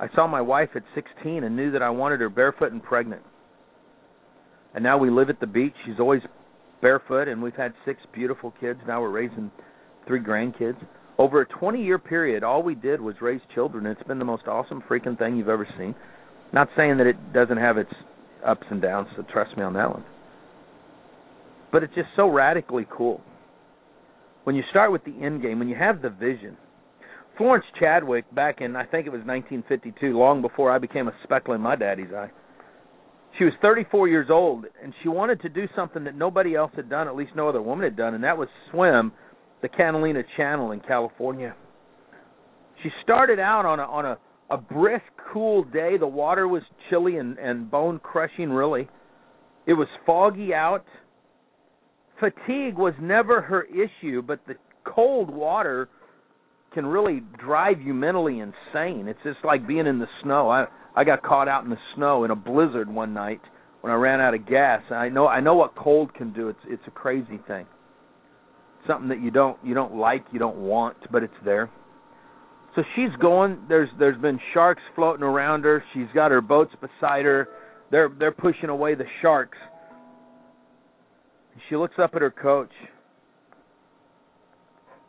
I 0.00 0.08
saw 0.14 0.26
my 0.26 0.40
wife 0.40 0.70
at 0.74 0.82
16 0.94 1.44
and 1.44 1.56
knew 1.56 1.70
that 1.72 1.82
I 1.82 1.90
wanted 1.90 2.20
her 2.20 2.28
barefoot 2.28 2.72
and 2.72 2.82
pregnant. 2.82 3.22
And 4.74 4.82
now 4.82 4.98
we 4.98 5.10
live 5.10 5.30
at 5.30 5.40
the 5.40 5.46
beach. 5.46 5.74
She's 5.84 6.00
always 6.00 6.22
barefoot, 6.80 7.28
and 7.28 7.42
we've 7.42 7.54
had 7.54 7.72
six 7.84 8.00
beautiful 8.12 8.52
kids. 8.60 8.80
Now 8.86 9.00
we're 9.00 9.10
raising 9.10 9.50
three 10.06 10.20
grandkids. 10.20 10.76
Over 11.18 11.42
a 11.42 11.46
20 11.46 11.82
year 11.82 11.98
period, 11.98 12.42
all 12.42 12.62
we 12.62 12.74
did 12.74 13.00
was 13.00 13.16
raise 13.20 13.40
children. 13.54 13.86
It's 13.86 14.02
been 14.04 14.18
the 14.18 14.24
most 14.24 14.46
awesome 14.46 14.82
freaking 14.88 15.18
thing 15.18 15.36
you've 15.36 15.48
ever 15.48 15.68
seen. 15.78 15.94
Not 16.52 16.68
saying 16.76 16.98
that 16.98 17.06
it 17.06 17.32
doesn't 17.32 17.58
have 17.58 17.76
its 17.76 17.92
ups 18.46 18.66
and 18.70 18.80
downs, 18.80 19.08
so 19.16 19.24
trust 19.30 19.56
me 19.56 19.62
on 19.62 19.74
that 19.74 19.90
one. 19.90 20.04
But 21.72 21.82
it's 21.82 21.94
just 21.94 22.08
so 22.16 22.28
radically 22.28 22.86
cool. 22.90 23.20
When 24.44 24.56
you 24.56 24.62
start 24.70 24.90
with 24.90 25.04
the 25.04 25.14
end 25.22 25.42
game, 25.42 25.58
when 25.58 25.68
you 25.68 25.76
have 25.76 26.02
the 26.02 26.10
vision. 26.10 26.56
Florence 27.36 27.64
Chadwick, 27.78 28.34
back 28.34 28.60
in 28.60 28.76
I 28.76 28.84
think 28.84 29.06
it 29.06 29.10
was 29.10 29.20
1952, 29.24 30.18
long 30.18 30.42
before 30.42 30.70
I 30.70 30.78
became 30.78 31.08
a 31.08 31.12
speckle 31.22 31.54
in 31.54 31.60
my 31.60 31.76
daddy's 31.76 32.12
eye. 32.14 32.30
She 33.40 33.44
was 33.44 33.54
34 33.62 34.06
years 34.08 34.28
old, 34.30 34.66
and 34.84 34.92
she 35.02 35.08
wanted 35.08 35.40
to 35.40 35.48
do 35.48 35.66
something 35.74 36.04
that 36.04 36.14
nobody 36.14 36.54
else 36.54 36.72
had 36.76 36.90
done, 36.90 37.08
at 37.08 37.16
least 37.16 37.30
no 37.34 37.48
other 37.48 37.62
woman 37.62 37.84
had 37.84 37.96
done, 37.96 38.12
and 38.12 38.22
that 38.22 38.36
was 38.36 38.48
swim 38.70 39.12
the 39.62 39.68
Catalina 39.68 40.22
Channel 40.36 40.72
in 40.72 40.80
California. 40.80 41.56
She 42.82 42.90
started 43.02 43.38
out 43.38 43.64
on 43.64 43.80
a 43.80 43.84
on 43.84 44.04
a 44.04 44.18
a 44.50 44.58
brisk, 44.58 45.06
cool 45.32 45.64
day. 45.64 45.96
The 45.96 46.06
water 46.06 46.48
was 46.48 46.60
chilly 46.90 47.16
and, 47.16 47.38
and 47.38 47.70
bone 47.70 47.98
crushing, 48.02 48.50
really. 48.50 48.88
It 49.66 49.72
was 49.72 49.88
foggy 50.04 50.52
out. 50.52 50.84
Fatigue 52.18 52.76
was 52.76 52.92
never 53.00 53.40
her 53.40 53.62
issue, 53.62 54.20
but 54.20 54.40
the 54.46 54.56
cold 54.84 55.30
water 55.30 55.88
can 56.74 56.84
really 56.84 57.22
drive 57.42 57.80
you 57.80 57.94
mentally 57.94 58.40
insane. 58.40 59.08
It's 59.08 59.18
just 59.24 59.38
like 59.44 59.66
being 59.66 59.86
in 59.86 59.98
the 59.98 60.08
snow. 60.22 60.50
I 60.50 60.66
I 60.94 61.04
got 61.04 61.22
caught 61.22 61.48
out 61.48 61.64
in 61.64 61.70
the 61.70 61.78
snow 61.94 62.24
in 62.24 62.30
a 62.30 62.36
blizzard 62.36 62.88
one 62.88 63.14
night 63.14 63.40
when 63.80 63.92
I 63.92 63.96
ran 63.96 64.20
out 64.20 64.34
of 64.34 64.46
gas. 64.46 64.82
I 64.90 65.08
know 65.08 65.26
I 65.26 65.40
know 65.40 65.54
what 65.54 65.74
cold 65.76 66.14
can 66.14 66.32
do. 66.32 66.48
It's 66.48 66.58
it's 66.66 66.82
a 66.86 66.90
crazy 66.90 67.38
thing. 67.46 67.66
Something 68.86 69.08
that 69.08 69.20
you 69.20 69.30
don't 69.30 69.58
you 69.64 69.74
don't 69.74 69.96
like, 69.96 70.24
you 70.32 70.38
don't 70.38 70.58
want, 70.58 70.96
but 71.10 71.22
it's 71.22 71.32
there. 71.44 71.70
So 72.76 72.82
she's 72.94 73.14
going. 73.20 73.58
There's 73.68 73.88
there's 73.98 74.20
been 74.20 74.38
sharks 74.54 74.82
floating 74.94 75.24
around 75.24 75.64
her. 75.64 75.82
She's 75.92 76.06
got 76.14 76.30
her 76.30 76.40
boats 76.40 76.72
beside 76.80 77.24
her. 77.24 77.48
They're 77.90 78.10
they're 78.18 78.32
pushing 78.32 78.68
away 78.68 78.94
the 78.94 79.06
sharks. 79.22 79.58
She 81.68 81.76
looks 81.76 81.94
up 81.98 82.14
at 82.14 82.22
her 82.22 82.30
coach, 82.30 82.70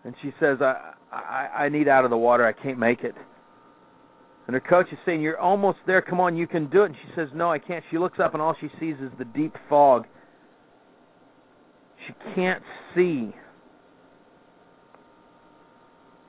and 0.03 0.15
she 0.21 0.31
says, 0.39 0.57
"I 0.61 0.93
I, 1.11 1.65
I 1.65 1.69
need 1.69 1.87
out 1.87 2.03
of 2.03 2.09
the 2.09 2.17
water. 2.17 2.45
I 2.45 2.53
can't 2.53 2.79
make 2.79 3.03
it." 3.03 3.15
And 4.47 4.53
her 4.53 4.59
coach 4.59 4.87
is 4.91 4.97
saying, 5.05 5.21
You're 5.21 5.39
almost 5.39 5.79
there. 5.85 6.01
Come 6.01 6.19
on, 6.19 6.35
you 6.35 6.47
can 6.47 6.69
do 6.69 6.83
it. 6.83 6.87
And 6.87 6.95
she 6.95 7.11
says, 7.15 7.29
No, 7.33 7.51
I 7.51 7.59
can't. 7.59 7.83
She 7.91 7.97
looks 7.97 8.19
up, 8.19 8.33
and 8.33 8.41
all 8.41 8.55
she 8.59 8.67
sees 8.79 8.95
is 9.01 9.11
the 9.17 9.25
deep 9.25 9.55
fog. 9.69 10.05
She 12.07 12.13
can't 12.35 12.63
see 12.95 13.33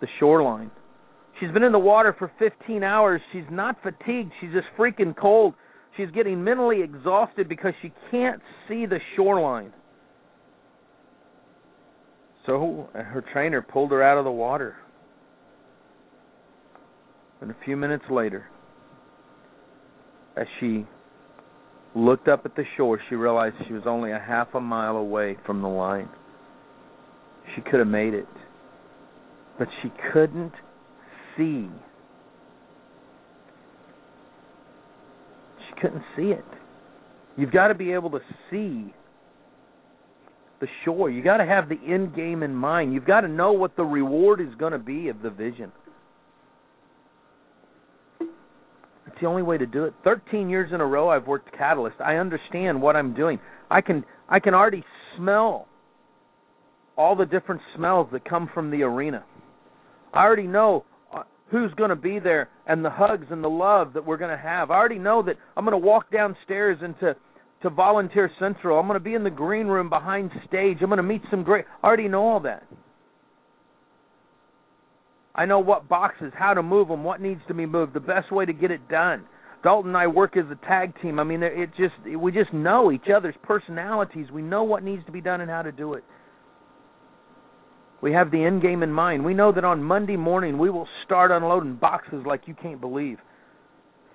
the 0.00 0.08
shoreline. 0.18 0.70
She's 1.40 1.50
been 1.50 1.62
in 1.62 1.72
the 1.72 1.78
water 1.78 2.14
for 2.18 2.30
15 2.38 2.82
hours. 2.82 3.20
She's 3.32 3.44
not 3.50 3.76
fatigued. 3.82 4.32
She's 4.40 4.52
just 4.52 4.66
freaking 4.78 5.16
cold. 5.16 5.54
She's 5.96 6.10
getting 6.10 6.42
mentally 6.42 6.82
exhausted 6.82 7.48
because 7.48 7.72
she 7.82 7.92
can't 8.10 8.40
see 8.68 8.86
the 8.86 8.98
shoreline. 9.16 9.72
So 12.46 12.88
her 12.94 13.24
trainer 13.32 13.62
pulled 13.62 13.90
her 13.92 14.02
out 14.02 14.18
of 14.18 14.24
the 14.24 14.30
water. 14.30 14.76
And 17.42 17.50
a 17.50 17.56
few 17.64 17.76
minutes 17.76 18.04
later, 18.08 18.44
as 20.36 20.46
she 20.60 20.86
looked 21.96 22.28
up 22.28 22.46
at 22.46 22.54
the 22.54 22.62
shore, 22.76 23.00
she 23.08 23.16
realized 23.16 23.56
she 23.66 23.72
was 23.72 23.82
only 23.84 24.12
a 24.12 24.18
half 24.18 24.54
a 24.54 24.60
mile 24.60 24.96
away 24.96 25.36
from 25.44 25.60
the 25.60 25.68
line. 25.68 26.08
She 27.56 27.62
could 27.62 27.80
have 27.80 27.88
made 27.88 28.14
it, 28.14 28.28
but 29.58 29.66
she 29.82 29.90
couldn't 30.12 30.52
see. 31.36 31.68
She 35.58 35.80
couldn't 35.80 36.04
see 36.16 36.30
it. 36.30 36.44
You've 37.36 37.50
got 37.50 37.68
to 37.68 37.74
be 37.74 37.90
able 37.90 38.10
to 38.10 38.20
see 38.52 38.94
the 40.60 40.68
shore. 40.84 41.10
You 41.10 41.24
got 41.24 41.38
to 41.38 41.44
have 41.44 41.68
the 41.68 41.78
end 41.88 42.14
game 42.14 42.44
in 42.44 42.54
mind. 42.54 42.94
You've 42.94 43.04
got 43.04 43.22
to 43.22 43.28
know 43.28 43.50
what 43.50 43.76
the 43.76 43.82
reward 43.82 44.40
is 44.40 44.54
going 44.60 44.72
to 44.72 44.78
be 44.78 45.08
of 45.08 45.22
the 45.22 45.30
vision. 45.30 45.72
It's 48.20 49.11
the 49.22 49.28
only 49.28 49.42
way 49.42 49.56
to 49.56 49.66
do 49.66 49.84
it. 49.84 49.94
13 50.04 50.50
years 50.50 50.70
in 50.74 50.80
a 50.80 50.86
row 50.86 51.08
I've 51.08 51.26
worked 51.26 51.56
Catalyst. 51.56 51.96
I 52.00 52.16
understand 52.16 52.82
what 52.82 52.96
I'm 52.96 53.14
doing. 53.14 53.38
I 53.70 53.80
can 53.80 54.04
I 54.28 54.40
can 54.40 54.52
already 54.52 54.84
smell 55.16 55.68
all 56.96 57.16
the 57.16 57.24
different 57.24 57.62
smells 57.74 58.08
that 58.12 58.28
come 58.28 58.50
from 58.52 58.70
the 58.70 58.82
arena. 58.82 59.24
I 60.12 60.24
already 60.24 60.46
know 60.46 60.84
uh, 61.14 61.22
who's 61.50 61.72
going 61.74 61.90
to 61.90 61.96
be 61.96 62.18
there 62.18 62.50
and 62.66 62.84
the 62.84 62.90
hugs 62.90 63.26
and 63.30 63.42
the 63.42 63.48
love 63.48 63.94
that 63.94 64.04
we're 64.04 64.18
going 64.18 64.36
to 64.36 64.42
have. 64.42 64.70
I 64.70 64.74
already 64.74 64.98
know 64.98 65.22
that 65.22 65.36
I'm 65.56 65.64
going 65.64 65.80
to 65.80 65.86
walk 65.86 66.10
downstairs 66.10 66.78
into 66.82 67.16
to 67.62 67.70
Volunteer 67.70 68.30
Central. 68.38 68.78
I'm 68.78 68.86
going 68.86 68.98
to 68.98 69.04
be 69.04 69.14
in 69.14 69.24
the 69.24 69.30
green 69.30 69.68
room 69.68 69.88
behind 69.88 70.30
stage. 70.48 70.78
I'm 70.82 70.88
going 70.88 70.96
to 70.96 71.02
meet 71.02 71.22
some 71.30 71.44
great. 71.44 71.64
I 71.82 71.86
already 71.86 72.08
know 72.08 72.26
all 72.26 72.40
that. 72.40 72.66
I 75.34 75.46
know 75.46 75.60
what 75.60 75.88
boxes, 75.88 76.32
how 76.36 76.54
to 76.54 76.62
move 76.62 76.88
them, 76.88 77.04
what 77.04 77.20
needs 77.20 77.40
to 77.48 77.54
be 77.54 77.66
moved, 77.66 77.94
the 77.94 78.00
best 78.00 78.30
way 78.30 78.44
to 78.44 78.52
get 78.52 78.70
it 78.70 78.88
done. 78.88 79.24
Dalton 79.62 79.90
and 79.90 79.96
I 79.96 80.06
work 80.08 80.36
as 80.36 80.44
a 80.50 80.66
tag 80.66 80.92
team. 81.00 81.18
I 81.18 81.24
mean, 81.24 81.42
it 81.42 81.70
just 81.76 81.94
we 82.18 82.32
just 82.32 82.52
know 82.52 82.90
each 82.90 83.08
other's 83.14 83.36
personalities. 83.42 84.26
We 84.32 84.42
know 84.42 84.64
what 84.64 84.82
needs 84.82 85.04
to 85.06 85.12
be 85.12 85.20
done 85.20 85.40
and 85.40 85.50
how 85.50 85.62
to 85.62 85.72
do 85.72 85.94
it. 85.94 86.04
We 88.02 88.12
have 88.12 88.32
the 88.32 88.44
end 88.44 88.62
game 88.62 88.82
in 88.82 88.92
mind. 88.92 89.24
We 89.24 89.32
know 89.32 89.52
that 89.52 89.64
on 89.64 89.82
Monday 89.82 90.16
morning 90.16 90.58
we 90.58 90.68
will 90.68 90.88
start 91.04 91.30
unloading 91.30 91.76
boxes 91.76 92.24
like 92.26 92.42
you 92.46 92.54
can't 92.60 92.80
believe. 92.80 93.18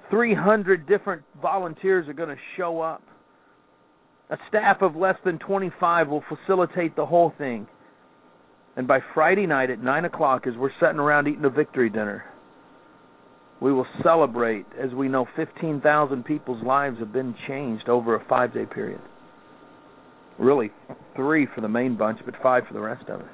300 0.09 0.87
different 0.87 1.23
volunteers 1.41 2.07
are 2.09 2.13
going 2.13 2.29
to 2.29 2.41
show 2.57 2.81
up. 2.81 3.01
A 4.29 4.37
staff 4.49 4.81
of 4.81 4.97
less 4.97 5.15
than 5.23 5.39
25 5.39 6.09
will 6.09 6.23
facilitate 6.27 6.97
the 6.97 7.05
whole 7.05 7.33
thing. 7.37 7.65
And 8.77 8.87
by 8.87 8.99
Friday 9.15 9.47
night 9.47 9.71
at 9.71 9.81
9 9.81 10.05
o'clock, 10.05 10.45
as 10.45 10.53
we're 10.55 10.71
sitting 10.79 10.99
around 10.99 11.27
eating 11.27 11.43
a 11.45 11.49
victory 11.49 11.89
dinner, 11.89 12.23
we 13.59 13.73
will 13.73 13.87
celebrate 14.03 14.67
as 14.79 14.93
we 14.93 15.07
know 15.07 15.25
15,000 15.35 16.23
people's 16.23 16.63
lives 16.63 16.99
have 16.99 17.11
been 17.11 17.33
changed 17.47 17.89
over 17.89 18.15
a 18.15 18.23
five 18.29 18.53
day 18.53 18.65
period. 18.65 19.01
Really, 20.37 20.71
three 21.15 21.47
for 21.55 21.61
the 21.61 21.67
main 21.67 21.97
bunch, 21.97 22.19
but 22.23 22.35
five 22.43 22.63
for 22.67 22.75
the 22.75 22.79
rest 22.79 23.09
of 23.09 23.21
us. 23.21 23.27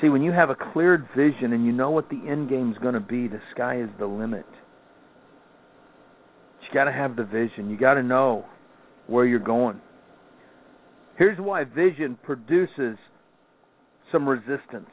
See, 0.00 0.08
when 0.08 0.22
you 0.22 0.32
have 0.32 0.50
a 0.50 0.56
cleared 0.72 1.06
vision 1.16 1.52
and 1.52 1.64
you 1.64 1.70
know 1.70 1.90
what 1.90 2.10
the 2.10 2.20
end 2.28 2.48
game 2.48 2.72
is 2.72 2.78
going 2.78 2.94
to 2.94 3.00
be, 3.00 3.28
the 3.28 3.40
sky 3.54 3.80
is 3.80 3.88
the 4.00 4.06
limit 4.06 4.44
You 6.62 6.74
got 6.74 6.84
to 6.84 6.92
have 6.92 7.14
the 7.14 7.22
vision. 7.22 7.70
You 7.70 7.78
got 7.78 7.94
to 7.94 8.02
know 8.02 8.44
where 9.06 9.24
you're 9.24 9.38
going. 9.38 9.80
Here's 11.22 11.38
why 11.38 11.62
vision 11.62 12.18
produces 12.24 12.98
some 14.10 14.28
resistance. 14.28 14.90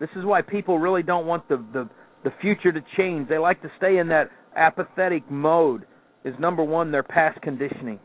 This 0.00 0.08
is 0.16 0.24
why 0.24 0.42
people 0.42 0.80
really 0.80 1.04
don't 1.04 1.24
want 1.24 1.48
the 1.48 1.64
the 1.72 1.88
the 2.24 2.32
future 2.40 2.72
to 2.72 2.80
change. 2.96 3.28
They 3.28 3.38
like 3.38 3.62
to 3.62 3.70
stay 3.76 3.98
in 3.98 4.08
that 4.08 4.28
apathetic 4.56 5.30
mode. 5.30 5.86
Is 6.24 6.34
number 6.40 6.64
1 6.64 6.90
their 6.90 7.04
past 7.04 7.40
conditioning. 7.42 8.00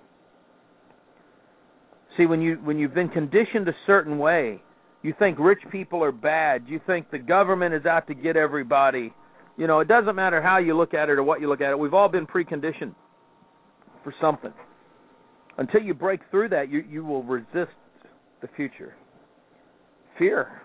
See, 2.16 2.28
when 2.28 2.44
you 2.44 2.60
when 2.64 2.78
you've 2.78 2.94
been 2.94 3.10
conditioned 3.10 3.68
a 3.68 3.76
certain 3.88 4.20
way, 4.20 4.62
you 5.02 5.16
think 5.18 5.40
rich 5.40 5.62
people 5.72 6.04
are 6.04 6.12
bad. 6.12 6.66
You 6.68 6.80
think 6.86 7.10
the 7.10 7.18
government 7.18 7.74
is 7.74 7.88
out 7.88 8.06
to 8.06 8.14
get 8.14 8.38
everybody. 8.38 9.12
You 9.58 9.66
know, 9.66 9.80
it 9.80 9.88
doesn't 9.88 10.16
matter 10.16 10.44
how 10.44 10.60
you 10.60 10.78
look 10.78 10.94
at 10.94 11.10
it 11.10 11.14
or 11.14 11.24
what 11.24 11.42
you 11.42 11.50
look 11.50 11.62
at 11.62 11.72
it. 11.72 11.80
We've 11.80 11.96
all 11.96 12.08
been 12.08 12.28
preconditioned 12.28 12.94
for 14.04 14.14
something. 14.22 14.54
Until 15.58 15.82
you 15.82 15.94
break 15.94 16.22
through 16.32 16.50
that, 16.50 16.70
you 16.70 16.84
you 16.90 17.06
will 17.06 17.24
resist 17.24 17.72
the 18.42 18.50
future. 18.56 18.96
Fear. 20.18 20.62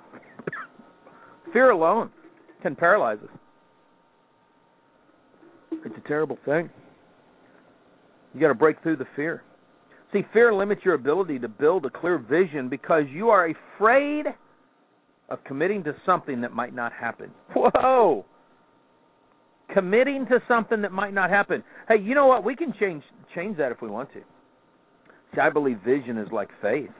Fear 1.52 1.70
alone 1.70 2.10
can 2.62 2.74
paralyze 2.74 3.18
us. 3.22 3.38
It's 5.84 5.94
a 5.96 6.08
terrible 6.08 6.38
thing. 6.44 6.70
You 8.34 8.40
got 8.40 8.48
to 8.48 8.54
break 8.54 8.82
through 8.82 8.96
the 8.96 9.06
fear. 9.16 9.42
See, 10.12 10.22
fear 10.32 10.52
limits 10.54 10.82
your 10.84 10.94
ability 10.94 11.38
to 11.40 11.48
build 11.48 11.86
a 11.86 11.90
clear 11.90 12.18
vision 12.18 12.68
because 12.68 13.04
you 13.10 13.28
are 13.28 13.50
afraid 13.76 14.26
of 15.28 15.42
committing 15.44 15.84
to 15.84 15.94
something 16.04 16.40
that 16.40 16.52
might 16.52 16.74
not 16.74 16.92
happen. 16.92 17.30
Whoa! 17.54 18.24
committing 19.72 20.26
to 20.26 20.40
something 20.48 20.82
that 20.82 20.92
might 20.92 21.14
not 21.14 21.30
happen. 21.30 21.62
Hey, 21.88 21.96
you 22.02 22.14
know 22.14 22.26
what? 22.26 22.44
We 22.44 22.56
can 22.56 22.72
change 22.78 23.02
change 23.34 23.58
that 23.58 23.72
if 23.72 23.82
we 23.82 23.88
want 23.88 24.12
to. 24.12 24.20
See, 25.34 25.40
I 25.40 25.50
believe 25.50 25.78
vision 25.84 26.18
is 26.18 26.28
like 26.32 26.48
faith. 26.62 26.90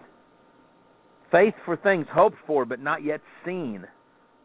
Faith 1.31 1.55
for 1.65 1.77
things 1.77 2.07
hoped 2.13 2.37
for 2.47 2.65
but 2.65 2.81
not 2.81 3.05
yet 3.05 3.21
seen. 3.45 3.87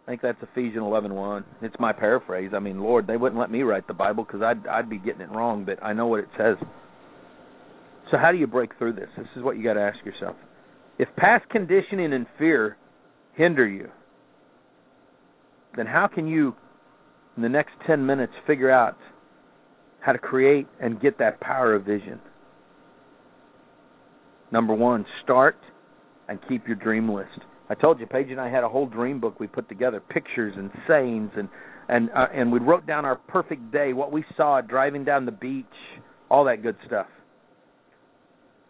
I 0.05 0.11
think 0.11 0.21
that's 0.21 0.41
Ephesians 0.41 0.83
11:1. 0.83 1.43
It's 1.61 1.75
my 1.79 1.93
paraphrase. 1.93 2.51
I 2.53 2.59
mean, 2.59 2.81
Lord, 2.81 3.07
they 3.07 3.15
wouldn't 3.15 3.39
let 3.39 3.49
me 3.49 3.63
write 3.63 3.87
the 3.87 3.93
Bible 3.93 4.25
because 4.25 4.41
I'd 4.41 4.67
I'd 4.67 4.89
be 4.89 4.97
getting 4.97 5.21
it 5.21 5.31
wrong, 5.31 5.63
but 5.63 5.81
I 5.81 5.93
know 5.93 6.07
what 6.07 6.19
it 6.19 6.29
says. 6.37 6.57
So 8.11 8.17
how 8.17 8.31
do 8.31 8.37
you 8.37 8.47
break 8.47 8.77
through 8.77 8.93
this? 8.93 9.09
This 9.17 9.27
is 9.35 9.43
what 9.43 9.57
you 9.57 9.63
got 9.63 9.73
to 9.73 9.81
ask 9.81 10.03
yourself. 10.05 10.35
If 10.99 11.07
past 11.15 11.49
conditioning 11.49 12.13
and 12.13 12.27
fear 12.37 12.77
hinder 13.33 13.67
you, 13.67 13.89
then 15.75 15.87
how 15.87 16.07
can 16.07 16.27
you 16.27 16.55
in 17.35 17.41
the 17.41 17.49
next 17.49 17.71
10 17.87 18.05
minutes 18.05 18.33
figure 18.45 18.69
out 18.69 18.97
how 20.01 20.11
to 20.11 20.19
create 20.19 20.67
and 20.81 21.01
get 21.01 21.17
that 21.19 21.39
power 21.39 21.73
of 21.73 21.85
vision. 21.85 22.19
Number 24.53 24.75
one, 24.75 25.03
start 25.23 25.57
and 26.29 26.39
keep 26.47 26.67
your 26.67 26.75
dream 26.75 27.11
list. 27.11 27.39
I 27.69 27.73
told 27.73 27.99
you, 27.99 28.05
Paige 28.05 28.29
and 28.29 28.39
I 28.39 28.51
had 28.51 28.63
a 28.63 28.69
whole 28.69 28.85
dream 28.85 29.19
book 29.19 29.39
we 29.39 29.47
put 29.47 29.67
together, 29.67 29.99
pictures 29.99 30.53
and 30.55 30.69
sayings, 30.87 31.31
and 31.35 31.49
and 31.89 32.11
uh, 32.11 32.27
and 32.31 32.51
we 32.51 32.59
wrote 32.59 32.85
down 32.85 33.03
our 33.03 33.15
perfect 33.15 33.71
day, 33.71 33.93
what 33.93 34.11
we 34.11 34.23
saw 34.37 34.61
driving 34.61 35.03
down 35.03 35.25
the 35.25 35.31
beach, 35.31 35.65
all 36.29 36.45
that 36.45 36.61
good 36.61 36.77
stuff. 36.85 37.07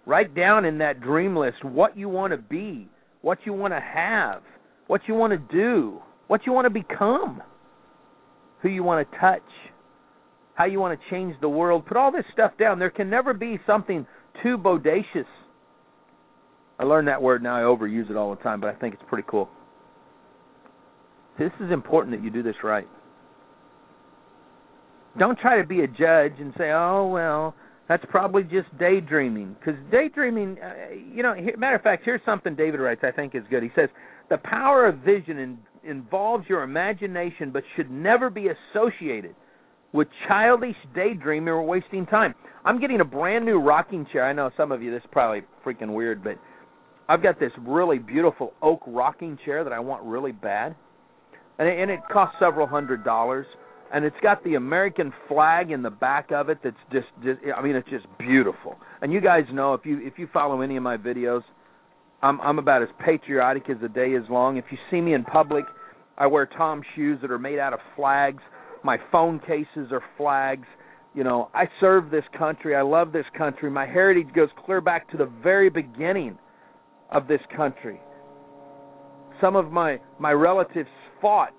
Write 0.06 0.34
down 0.34 0.64
in 0.64 0.78
that 0.78 1.02
dream 1.02 1.36
list 1.36 1.64
what 1.66 1.98
you 1.98 2.08
want 2.08 2.32
to 2.32 2.38
be, 2.38 2.88
what 3.22 3.40
you 3.44 3.52
want 3.52 3.74
to 3.74 3.82
have, 3.82 4.42
what 4.88 5.02
you 5.10 5.16
want 5.16 5.34
to 5.34 5.54
do, 5.54 6.02
what 6.28 6.46
you 6.46 6.54
want 6.54 6.66
to 6.66 6.70
become 6.70 7.44
who 8.62 8.70
you 8.70 8.84
want 8.84 9.06
to 9.12 9.20
touch, 9.20 9.42
how 10.56 10.64
you 10.64 10.80
want 10.80 10.98
to 10.98 11.10
change 11.10 11.36
the 11.42 11.50
world. 11.50 11.86
Put 11.86 11.98
all 11.98 12.10
this 12.10 12.24
stuff 12.32 12.54
down. 12.58 12.80
There 12.80 12.90
can 12.90 13.10
never 13.10 13.34
be 13.34 13.60
something 13.68 14.08
too 14.42 14.58
bodacious. 14.58 15.26
I 16.84 16.86
learned 16.86 17.08
that 17.08 17.22
word 17.22 17.42
now. 17.42 17.56
I 17.56 17.62
overuse 17.62 18.10
it 18.10 18.18
all 18.18 18.36
the 18.36 18.44
time, 18.44 18.60
but 18.60 18.68
I 18.70 18.78
think 18.78 18.94
it's 18.94 19.04
pretty 19.08 19.26
cool. 19.26 19.48
This 21.40 21.52
is 21.62 21.72
important 21.72 22.14
that 22.14 22.22
you 22.22 22.30
do 22.30 22.44
this 22.44 22.58
right. 22.62 22.86
Don't 25.18 25.40
try 25.40 25.62
to 25.62 25.66
be 25.66 25.80
a 25.80 25.88
judge 25.88 26.34
and 26.42 26.54
say, 26.58 26.72
"Oh 26.72 27.08
well, 27.08 27.56
that's 27.88 28.04
probably 28.10 28.44
just 28.44 28.68
daydreaming." 28.78 29.56
Because 29.58 29.80
daydreaming, 29.92 30.58
uh, 30.62 30.94
you 30.94 31.24
know, 31.24 31.34
matter 31.58 31.78
of 31.78 31.84
fact, 31.84 32.04
here's 32.04 32.20
something 32.26 32.54
David 32.54 32.82
writes. 32.82 33.02
I 33.06 33.12
think 33.12 33.34
is 33.34 33.44
good. 33.50 33.64
He 33.64 33.72
says, 33.76 33.88
"The 34.30 34.40
power 34.40 34.86
of 34.86 34.98
vision 34.98 35.40
and 35.40 35.60
involves 35.86 36.50
your 36.50 36.64
imagination 36.64 37.52
but 37.52 37.64
should 37.78 37.92
never 37.92 38.30
be 38.30 38.50
associated 38.50 39.36
with 39.94 40.10
childish 40.28 40.76
daydreaming 40.94 41.48
or 41.48 41.64
wasting 41.64 42.06
time. 42.08 42.36
I'm 42.66 42.82
getting 42.82 43.00
a 43.00 43.06
brand 43.06 43.46
new 43.46 43.60
rocking 43.60 44.06
chair. 44.12 44.26
I 44.26 44.34
know 44.34 44.50
some 44.58 44.74
of 44.74 44.82
you 44.82 44.92
this 44.92 45.02
is 45.02 45.10
probably 45.14 45.44
freaking 45.66 45.94
weird, 45.94 46.24
but 46.24 46.38
I've 47.10 47.22
got 47.24 47.40
this 47.40 47.52
really 47.60 48.00
beautiful 48.00 48.54
oak 48.62 48.82
rocking 48.88 49.38
chair 49.46 49.64
that 49.64 49.74
I 49.74 49.80
want 49.80 50.04
really 50.04 50.32
bad. 50.32 50.76
and 51.60 51.68
it, 51.68 51.80
and 51.80 51.92
it 51.92 52.00
costs 52.12 52.36
several 52.40 52.68
hundred 52.68 53.04
dollars. 53.04 53.46
And 53.94 54.04
it's 54.06 54.16
got 54.24 54.44
the 54.44 54.56
American 54.56 55.14
flag 55.28 55.70
in 55.70 55.84
the 55.84 55.92
back 55.92 56.32
of 56.32 56.50
it. 56.50 56.58
That's 56.64 56.76
just, 56.92 57.06
just 57.24 57.40
I 57.56 57.62
mean, 57.62 57.76
it's 57.76 57.90
just 57.90 58.08
beautiful. 58.18 58.76
And 59.02 59.14
you 59.14 59.22
guys 59.22 59.44
know 59.54 59.76
if 59.76 59.86
you 59.86 60.00
if 60.02 60.14
you 60.18 60.28
follow 60.34 60.62
any 60.62 60.78
of 60.78 60.84
my 60.84 60.98
videos, 60.98 61.42
I'm 62.24 62.42
I'm 62.42 62.58
about 62.58 62.82
as 62.82 62.90
patriotic 63.06 63.70
as 63.70 63.78
the 63.82 63.90
day 63.90 64.12
is 64.12 64.24
long. 64.32 64.58
If 64.58 64.66
you 64.72 64.80
see 64.90 65.00
me 65.00 65.14
in 65.14 65.24
public, 65.24 65.66
I 66.18 66.26
wear 66.26 66.48
TOMS 66.48 66.86
shoes 66.96 67.20
that 67.22 67.30
are 67.30 67.38
made 67.38 67.60
out 67.60 67.74
of 67.74 67.80
flags. 67.96 68.42
My 68.84 68.98
phone 69.12 69.40
cases 69.40 69.92
are 69.92 70.02
flags. 70.18 70.66
You 71.14 71.24
know, 71.24 71.52
I 71.54 71.66
serve 71.80 72.10
this 72.10 72.24
country. 72.36 72.76
I 72.76 72.82
love 72.82 73.12
this 73.12 73.26
country. 73.38 73.70
My 73.70 73.86
heritage 73.86 74.34
goes 74.34 74.50
clear 74.66 74.82
back 74.82 75.08
to 75.12 75.18
the 75.18 75.32
very 75.44 75.70
beginning 75.70 76.40
of 77.12 77.28
this 77.28 77.42
country. 77.56 78.00
Some 79.42 79.56
of 79.56 79.72
my 79.72 80.00
my 80.20 80.32
relatives 80.32 80.90
fought 81.22 81.54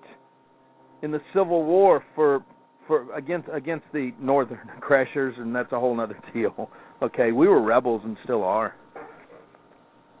in 1.01 1.11
the 1.11 1.21
Civil 1.33 1.63
War 1.63 2.03
for 2.15 2.43
for 2.87 3.13
against 3.13 3.47
against 3.53 3.85
the 3.93 4.11
Northern 4.19 4.59
Crashers, 4.81 5.39
and 5.39 5.55
that's 5.55 5.71
a 5.71 5.79
whole 5.79 5.99
other 5.99 6.17
deal. 6.33 6.69
Okay, 7.01 7.31
we 7.31 7.47
were 7.47 7.61
rebels 7.61 8.01
and 8.03 8.17
still 8.23 8.43
are. 8.43 8.75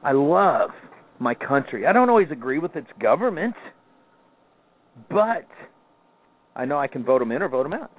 I 0.03 0.11
love 0.11 0.69
my 1.19 1.33
country. 1.33 1.87
I 1.87 1.93
don't 1.93 2.09
always 2.09 2.29
agree 2.31 2.59
with 2.59 2.75
its 2.75 2.89
government, 3.01 3.55
but 5.09 5.47
I 6.55 6.65
know 6.65 6.77
I 6.77 6.87
can 6.87 7.03
vote 7.03 7.19
them 7.19 7.31
in 7.31 7.41
or 7.41 7.49
vote 7.49 7.63
them 7.63 7.73
out. 7.73 7.91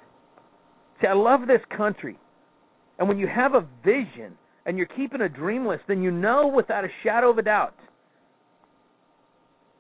See, 1.01 1.07
I 1.07 1.15
love 1.15 1.47
this 1.47 1.61
country. 1.77 2.19
And 2.99 3.09
when 3.09 3.19
you 3.19 3.27
have 3.27 3.55
a 3.55 3.67
vision 3.85 4.39
and 4.67 4.77
you're 4.77 4.87
keeping 4.87 5.21
a 5.21 5.29
dream 5.29 5.67
list, 5.67 5.85
then 5.89 6.03
you 6.03 6.11
know 6.11 6.49
without 6.49 6.85
a 6.85 6.89
shadow 7.05 7.31
of 7.31 7.39
a 7.39 7.43
doubt 7.43 7.75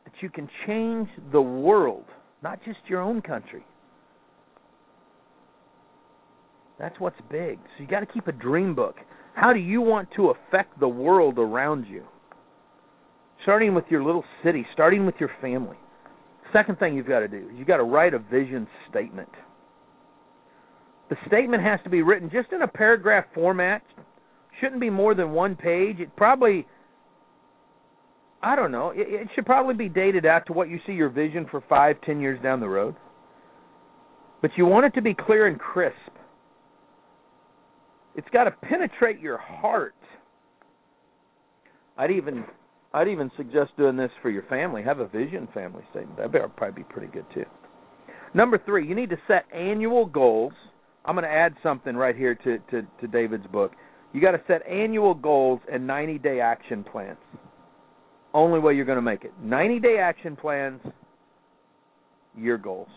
that 0.05 0.12
you 0.20 0.31
can 0.31 0.49
change 0.66 1.09
the 1.33 1.42
world, 1.42 2.05
not 2.42 2.61
just 2.64 2.79
your 2.87 3.03
own 3.03 3.20
country. 3.20 3.66
That's 6.79 6.99
what's 7.01 7.16
big. 7.31 7.59
So 7.77 7.83
you 7.83 7.88
got 7.88 8.01
to 8.01 8.07
keep 8.07 8.29
a 8.29 8.33
dream 8.33 8.75
book. 8.75 8.96
How 9.35 9.53
do 9.53 9.59
you 9.59 9.81
want 9.81 10.09
to 10.16 10.31
affect 10.31 10.79
the 10.79 10.88
world 10.88 11.38
around 11.38 11.87
you? 11.87 12.05
Starting 13.42 13.75
with 13.75 13.85
your 13.90 14.05
little 14.05 14.25
city, 14.44 14.64
starting 14.72 15.05
with 15.05 15.16
your 15.18 15.31
family. 15.40 15.77
Second 16.53 16.79
thing 16.79 16.96
you've 16.96 17.09
got 17.09 17.20
to 17.20 17.29
do 17.29 17.49
is 17.51 17.57
you've 17.57 17.66
got 17.66 17.79
to 17.79 17.85
write 17.85 18.14
a 18.14 18.18
vision 18.18 18.68
statement. 18.88 19.29
The 21.11 21.16
statement 21.27 21.62
has 21.62 21.81
to 21.85 21.90
be 21.90 22.03
written 22.03 22.31
just 22.31 22.53
in 22.53 22.62
a 22.62 22.68
paragraph 22.68 23.25
format. 23.35 23.83
Shouldn't 24.61 24.81
be 24.81 24.90
more 24.90 25.14
than 25.14 25.33
one 25.33 25.57
page. 25.57 26.01
It 26.01 26.14
probably, 26.16 26.66
I 28.42 28.57
don't 28.57 28.73
know, 28.73 28.90
it, 28.90 29.07
it 29.09 29.29
should 29.35 29.47
probably 29.47 29.75
be 29.75 29.88
dated 29.88 30.25
out 30.25 30.47
to 30.47 30.53
what 30.53 30.69
you 30.69 30.79
see 30.87 30.92
your 30.92 31.11
vision 31.11 31.47
for 31.51 31.62
five, 31.69 31.97
ten 32.03 32.21
years 32.21 32.40
down 32.42 32.61
the 32.61 32.69
road. 32.69 32.95
But 34.42 34.53
you 34.57 34.66
want 34.66 34.87
it 34.87 34.95
to 34.95 35.03
be 35.03 35.14
clear 35.14 35.47
and 35.47 35.59
crisp. 35.59 35.97
It's 38.14 38.29
got 38.33 38.45
to 38.45 38.51
penetrate 38.51 39.21
your 39.21 39.38
heart. 39.38 39.95
I'd 41.99 42.11
even 42.11 42.45
I'd 42.95 43.09
even 43.09 43.31
suggest 43.37 43.73
doing 43.77 43.97
this 43.97 44.11
for 44.23 44.31
your 44.31 44.45
family. 44.45 44.83
Have 44.83 45.01
a 45.01 45.09
vision 45.09 45.49
family 45.53 45.83
statement. 45.90 46.16
That 46.16 46.33
would 46.33 46.57
probably 46.57 46.83
be 46.83 46.88
pretty 46.88 47.09
good 47.09 47.27
too. 47.35 47.45
Number 48.33 48.59
three, 48.64 48.87
you 48.87 48.95
need 48.95 49.11
to 49.11 49.19
set 49.27 49.45
annual 49.55 50.07
goals. 50.07 50.53
I'm 51.05 51.14
going 51.14 51.25
to 51.25 51.31
add 51.31 51.55
something 51.62 51.95
right 51.95 52.16
here 52.16 52.35
to, 52.35 52.59
to, 52.71 52.83
to 53.01 53.07
David's 53.07 53.47
book. 53.49 53.73
You 54.17 54.23
got 54.23 54.31
to 54.31 54.41
set 54.47 54.67
annual 54.67 55.13
goals 55.13 55.61
and 55.71 55.87
90 55.87 56.17
day 56.21 56.41
action 56.41 56.83
plans. 56.83 57.19
Only 58.33 58.59
way 58.59 58.73
you're 58.73 58.87
going 58.87 58.97
to 58.97 59.03
make 59.03 59.25
it. 59.25 59.33
90 59.43 59.79
day 59.79 59.99
action 59.99 60.37
plans, 60.37 60.81
your 62.35 62.57
goals. 62.57 62.89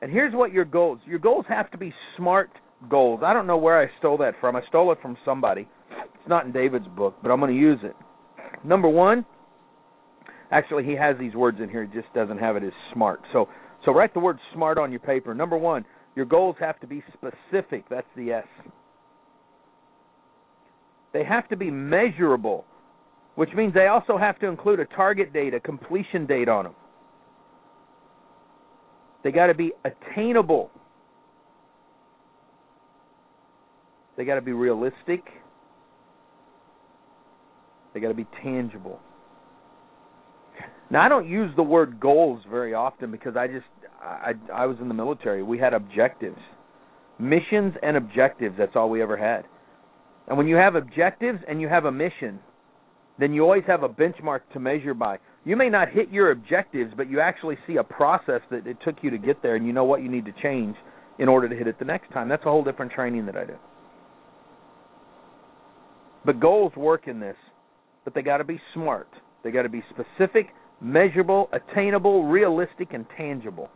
And 0.00 0.10
here's 0.10 0.32
what 0.32 0.50
your 0.50 0.64
goals. 0.64 1.00
Your 1.04 1.18
goals 1.18 1.44
have 1.50 1.70
to 1.72 1.76
be 1.76 1.92
smart 2.16 2.52
goals. 2.88 3.20
I 3.22 3.34
don't 3.34 3.46
know 3.46 3.58
where 3.58 3.78
I 3.78 3.90
stole 3.98 4.16
that 4.16 4.32
from. 4.40 4.56
I 4.56 4.62
stole 4.70 4.90
it 4.92 4.98
from 5.02 5.14
somebody. 5.26 5.68
It's 5.90 6.26
not 6.26 6.46
in 6.46 6.52
David's 6.52 6.88
book, 6.96 7.14
but 7.22 7.30
I'm 7.30 7.38
going 7.38 7.52
to 7.52 7.60
use 7.60 7.80
it. 7.82 7.94
Number 8.64 8.88
one, 8.88 9.26
actually, 10.52 10.84
he 10.84 10.96
has 10.96 11.18
these 11.18 11.34
words 11.34 11.58
in 11.62 11.68
here. 11.68 11.84
He 11.84 11.92
just 11.92 12.10
doesn't 12.14 12.38
have 12.38 12.56
it 12.56 12.62
as 12.62 12.72
smart. 12.94 13.20
So, 13.34 13.50
so 13.84 13.92
write 13.92 14.14
the 14.14 14.20
word 14.20 14.38
smart 14.54 14.78
on 14.78 14.90
your 14.90 15.00
paper. 15.00 15.34
Number 15.34 15.58
one, 15.58 15.84
your 16.16 16.24
goals 16.24 16.56
have 16.60 16.80
to 16.80 16.86
be 16.86 17.04
specific. 17.12 17.84
That's 17.90 18.06
the 18.16 18.32
S. 18.32 18.46
They 21.14 21.24
have 21.24 21.48
to 21.48 21.56
be 21.56 21.70
measurable, 21.70 22.66
which 23.36 23.50
means 23.56 23.72
they 23.72 23.86
also 23.86 24.18
have 24.18 24.38
to 24.40 24.46
include 24.48 24.80
a 24.80 24.84
target 24.84 25.32
date, 25.32 25.54
a 25.54 25.60
completion 25.60 26.26
date 26.26 26.48
on 26.48 26.64
them. 26.64 26.74
They 29.22 29.30
got 29.30 29.46
to 29.46 29.54
be 29.54 29.72
attainable. 29.84 30.70
They 34.16 34.24
got 34.24 34.34
to 34.34 34.42
be 34.42 34.52
realistic. 34.52 35.22
They 37.94 38.00
got 38.00 38.08
to 38.08 38.14
be 38.14 38.26
tangible. 38.42 38.98
Now 40.90 41.02
I 41.06 41.08
don't 41.08 41.28
use 41.28 41.50
the 41.54 41.62
word 41.62 42.00
goals 42.00 42.42
very 42.50 42.74
often 42.74 43.12
because 43.12 43.36
I 43.36 43.46
just 43.46 43.64
I 44.02 44.32
I 44.52 44.66
was 44.66 44.76
in 44.80 44.88
the 44.88 44.94
military. 44.94 45.44
We 45.44 45.58
had 45.58 45.74
objectives. 45.74 46.38
Missions 47.20 47.74
and 47.82 47.96
objectives, 47.96 48.56
that's 48.58 48.74
all 48.74 48.90
we 48.90 49.00
ever 49.00 49.16
had. 49.16 49.44
And 50.28 50.38
when 50.38 50.46
you 50.46 50.56
have 50.56 50.74
objectives 50.74 51.38
and 51.48 51.60
you 51.60 51.68
have 51.68 51.84
a 51.84 51.92
mission, 51.92 52.38
then 53.18 53.32
you 53.32 53.42
always 53.42 53.64
have 53.66 53.82
a 53.82 53.88
benchmark 53.88 54.40
to 54.52 54.60
measure 54.60 54.94
by. 54.94 55.18
You 55.44 55.56
may 55.56 55.68
not 55.68 55.90
hit 55.90 56.10
your 56.10 56.30
objectives, 56.30 56.92
but 56.96 57.10
you 57.10 57.20
actually 57.20 57.58
see 57.66 57.76
a 57.76 57.84
process 57.84 58.40
that 58.50 58.66
it 58.66 58.78
took 58.84 58.96
you 59.02 59.10
to 59.10 59.18
get 59.18 59.42
there 59.42 59.56
and 59.56 59.66
you 59.66 59.72
know 59.72 59.84
what 59.84 60.02
you 60.02 60.08
need 60.08 60.24
to 60.24 60.32
change 60.42 60.76
in 61.18 61.28
order 61.28 61.48
to 61.48 61.54
hit 61.54 61.68
it 61.68 61.78
the 61.78 61.84
next 61.84 62.10
time. 62.12 62.28
That's 62.28 62.44
a 62.44 62.50
whole 62.50 62.64
different 62.64 62.92
training 62.92 63.26
that 63.26 63.36
I 63.36 63.44
do. 63.44 63.54
But 66.24 66.40
goals 66.40 66.72
work 66.74 67.06
in 67.06 67.20
this, 67.20 67.36
but 68.04 68.14
they 68.14 68.22
got 68.22 68.38
to 68.38 68.44
be 68.44 68.60
smart. 68.72 69.08
They 69.44 69.50
got 69.50 69.62
to 69.62 69.68
be 69.68 69.82
specific, 69.90 70.48
measurable, 70.80 71.50
attainable, 71.52 72.24
realistic, 72.24 72.94
and 72.94 73.04
tangible. 73.16 73.68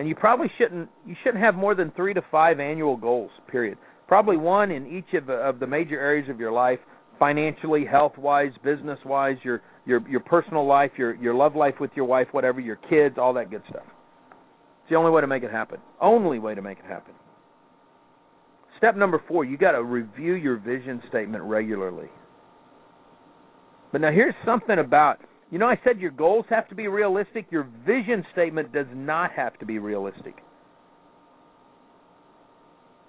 And 0.00 0.08
you 0.08 0.14
probably 0.14 0.50
shouldn't 0.56 0.88
you 1.06 1.14
shouldn't 1.22 1.44
have 1.44 1.54
more 1.54 1.74
than 1.74 1.90
3 1.90 2.14
to 2.14 2.22
5 2.30 2.58
annual 2.58 2.96
goals, 2.96 3.30
period. 3.48 3.76
Probably 4.08 4.38
one 4.38 4.70
in 4.70 4.86
each 4.86 5.12
of, 5.12 5.28
of 5.28 5.60
the 5.60 5.66
major 5.66 6.00
areas 6.00 6.26
of 6.30 6.40
your 6.40 6.52
life, 6.52 6.78
financially, 7.18 7.84
health-wise, 7.84 8.52
business-wise, 8.64 9.36
your 9.42 9.60
your 9.84 10.08
your 10.08 10.20
personal 10.20 10.66
life, 10.66 10.90
your 10.96 11.14
your 11.16 11.34
love 11.34 11.54
life 11.54 11.74
with 11.80 11.90
your 11.96 12.06
wife, 12.06 12.28
whatever, 12.30 12.60
your 12.60 12.76
kids, 12.76 13.16
all 13.18 13.34
that 13.34 13.50
good 13.50 13.60
stuff. 13.68 13.84
It's 13.84 14.88
the 14.88 14.96
only 14.96 15.10
way 15.10 15.20
to 15.20 15.26
make 15.26 15.42
it 15.42 15.50
happen. 15.50 15.80
Only 16.00 16.38
way 16.38 16.54
to 16.54 16.62
make 16.62 16.78
it 16.78 16.86
happen. 16.86 17.12
Step 18.78 18.96
number 18.96 19.22
4, 19.28 19.44
you 19.44 19.58
got 19.58 19.72
to 19.72 19.84
review 19.84 20.32
your 20.32 20.56
vision 20.56 21.02
statement 21.10 21.44
regularly. 21.44 22.08
But 23.92 24.00
now 24.00 24.12
here's 24.12 24.34
something 24.46 24.78
about 24.78 25.18
you 25.50 25.58
know, 25.58 25.66
I 25.66 25.78
said 25.82 25.98
your 25.98 26.12
goals 26.12 26.44
have 26.48 26.68
to 26.68 26.74
be 26.74 26.86
realistic. 26.88 27.46
Your 27.50 27.68
vision 27.84 28.24
statement 28.32 28.72
does 28.72 28.86
not 28.94 29.32
have 29.32 29.58
to 29.58 29.66
be 29.66 29.78
realistic. 29.78 30.36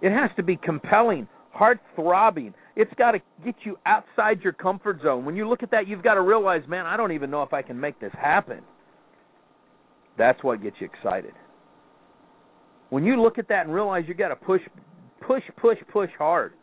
It 0.02 0.12
has 0.12 0.32
to 0.38 0.44
be 0.44 0.58
compelling, 0.58 1.28
heart 1.52 1.80
throbbing. 1.96 2.56
It's 2.76 2.92
got 2.98 3.12
to 3.12 3.20
get 3.46 3.56
you 3.64 3.78
outside 3.86 4.42
your 4.42 4.54
comfort 4.54 5.02
zone. 5.04 5.24
When 5.24 5.36
you 5.36 5.48
look 5.48 5.62
at 5.62 5.70
that, 5.72 5.88
you've 5.88 6.02
got 6.02 6.16
to 6.16 6.22
realize, 6.22 6.64
man, 6.68 6.88
I 6.88 6.98
don't 6.98 7.12
even 7.12 7.30
know 7.30 7.44
if 7.44 7.54
I 7.54 7.62
can 7.62 7.80
make 7.80 8.00
this 8.00 8.14
happen. 8.20 8.62
That's 10.18 10.44
what 10.44 10.64
gets 10.64 10.78
you 10.80 10.90
excited. 10.92 11.34
When 12.90 13.06
you 13.06 13.22
look 13.22 13.38
at 13.38 13.48
that 13.50 13.66
and 13.66 13.74
realize 13.74 14.06
you've 14.08 14.18
got 14.18 14.30
to 14.30 14.36
push, 14.36 14.62
push, 15.22 15.44
push, 15.58 15.78
push 15.94 16.10
hard. 16.18 16.54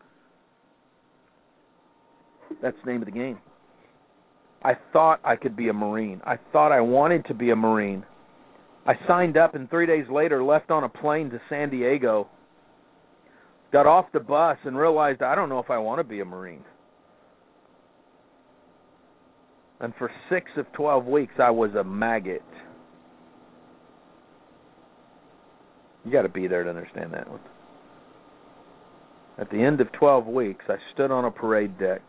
That's 2.61 2.75
the 2.83 2.91
name 2.91 3.01
of 3.01 3.05
the 3.05 3.11
game. 3.11 3.39
I 4.61 4.73
thought 4.91 5.19
I 5.23 5.35
could 5.35 5.55
be 5.55 5.69
a 5.69 5.73
Marine. 5.73 6.21
I 6.25 6.37
thought 6.51 6.71
I 6.71 6.81
wanted 6.81 7.25
to 7.25 7.33
be 7.33 7.51
a 7.51 7.55
Marine. 7.55 8.05
I 8.85 8.93
signed 9.07 9.37
up 9.37 9.55
and 9.55 9.69
three 9.69 9.85
days 9.85 10.05
later 10.11 10.43
left 10.43 10.71
on 10.71 10.83
a 10.83 10.89
plane 10.89 11.29
to 11.29 11.41
San 11.49 11.69
Diego. 11.69 12.27
Got 13.71 13.85
off 13.85 14.05
the 14.13 14.19
bus 14.19 14.57
and 14.65 14.75
realized 14.77 15.21
I 15.21 15.35
don't 15.35 15.49
know 15.49 15.59
if 15.59 15.69
I 15.69 15.77
want 15.77 15.99
to 15.99 16.03
be 16.03 16.19
a 16.19 16.25
Marine. 16.25 16.63
And 19.79 19.93
for 19.97 20.11
six 20.29 20.51
of 20.57 20.65
12 20.73 21.05
weeks, 21.05 21.33
I 21.39 21.51
was 21.51 21.71
a 21.75 21.83
maggot. 21.83 22.43
You 26.03 26.11
got 26.11 26.23
to 26.23 26.29
be 26.29 26.47
there 26.47 26.63
to 26.63 26.69
understand 26.69 27.13
that 27.13 27.29
one. 27.29 27.39
At 29.37 29.49
the 29.51 29.61
end 29.61 29.79
of 29.79 29.89
12 29.93 30.25
weeks, 30.25 30.65
I 30.67 30.75
stood 30.93 31.11
on 31.11 31.23
a 31.23 31.31
parade 31.31 31.79
deck 31.79 32.01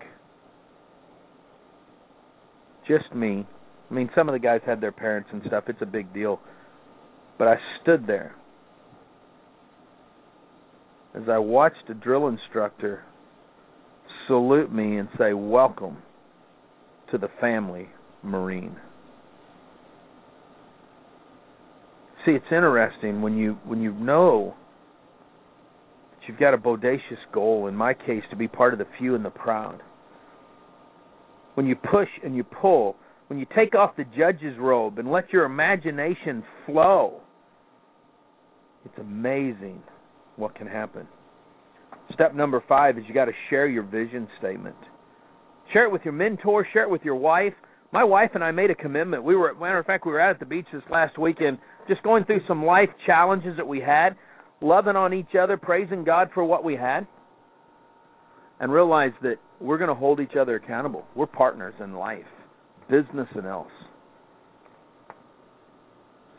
just 2.90 3.14
me. 3.14 3.46
I 3.90 3.94
mean, 3.94 4.10
some 4.14 4.28
of 4.28 4.32
the 4.32 4.38
guys 4.38 4.60
had 4.66 4.80
their 4.80 4.92
parents 4.92 5.30
and 5.32 5.42
stuff. 5.46 5.64
It's 5.68 5.82
a 5.82 5.86
big 5.86 6.12
deal. 6.12 6.40
But 7.38 7.48
I 7.48 7.56
stood 7.80 8.06
there 8.06 8.34
as 11.14 11.22
I 11.28 11.38
watched 11.38 11.88
a 11.88 11.94
drill 11.94 12.28
instructor 12.28 13.02
salute 14.26 14.72
me 14.72 14.98
and 14.98 15.08
say, 15.18 15.32
Welcome 15.32 15.98
to 17.10 17.18
the 17.18 17.28
family, 17.40 17.88
Marine. 18.22 18.76
See, 22.24 22.32
it's 22.32 22.44
interesting 22.50 23.22
when 23.22 23.36
you 23.36 23.58
when 23.64 23.80
you 23.80 23.92
know 23.92 24.54
that 26.10 26.28
you've 26.28 26.38
got 26.38 26.54
a 26.54 26.58
bodacious 26.58 27.00
goal, 27.32 27.66
in 27.66 27.74
my 27.74 27.94
case, 27.94 28.22
to 28.30 28.36
be 28.36 28.46
part 28.46 28.72
of 28.72 28.78
the 28.78 28.86
few 28.98 29.14
and 29.14 29.24
the 29.24 29.30
proud 29.30 29.80
when 31.60 31.66
you 31.66 31.76
push 31.76 32.08
and 32.24 32.34
you 32.34 32.42
pull, 32.42 32.96
when 33.26 33.38
you 33.38 33.44
take 33.54 33.74
off 33.74 33.94
the 33.94 34.06
judge's 34.16 34.56
robe 34.58 34.98
and 34.98 35.12
let 35.12 35.30
your 35.30 35.44
imagination 35.44 36.42
flow, 36.64 37.20
it's 38.86 38.96
amazing 38.98 39.82
what 40.36 40.54
can 40.54 40.66
happen. 40.66 41.06
Step 42.14 42.34
number 42.34 42.64
five 42.66 42.96
is 42.96 43.04
you 43.06 43.12
got 43.12 43.26
to 43.26 43.34
share 43.50 43.66
your 43.66 43.82
vision 43.82 44.26
statement. 44.38 44.74
Share 45.74 45.84
it 45.84 45.92
with 45.92 46.00
your 46.02 46.14
mentor. 46.14 46.66
Share 46.72 46.84
it 46.84 46.90
with 46.90 47.02
your 47.02 47.16
wife. 47.16 47.52
My 47.92 48.04
wife 48.04 48.30
and 48.32 48.42
I 48.42 48.52
made 48.52 48.70
a 48.70 48.74
commitment. 48.74 49.22
We 49.22 49.36
were, 49.36 49.52
matter 49.52 49.78
of 49.78 49.84
fact, 49.84 50.06
we 50.06 50.12
were 50.12 50.20
out 50.22 50.30
at 50.30 50.40
the 50.40 50.46
beach 50.46 50.64
this 50.72 50.82
last 50.90 51.18
weekend, 51.18 51.58
just 51.88 52.02
going 52.02 52.24
through 52.24 52.40
some 52.48 52.64
life 52.64 52.88
challenges 53.04 53.58
that 53.58 53.68
we 53.68 53.80
had, 53.80 54.16
loving 54.62 54.96
on 54.96 55.12
each 55.12 55.34
other, 55.38 55.58
praising 55.58 56.04
God 56.04 56.30
for 56.32 56.42
what 56.42 56.64
we 56.64 56.74
had, 56.74 57.06
and 58.60 58.72
realized 58.72 59.16
that 59.20 59.36
we're 59.60 59.78
going 59.78 59.88
to 59.88 59.94
hold 59.94 60.20
each 60.20 60.36
other 60.40 60.56
accountable. 60.56 61.04
We're 61.14 61.26
partners 61.26 61.74
in 61.82 61.94
life, 61.94 62.24
business 62.88 63.28
and 63.34 63.46
else. 63.46 63.70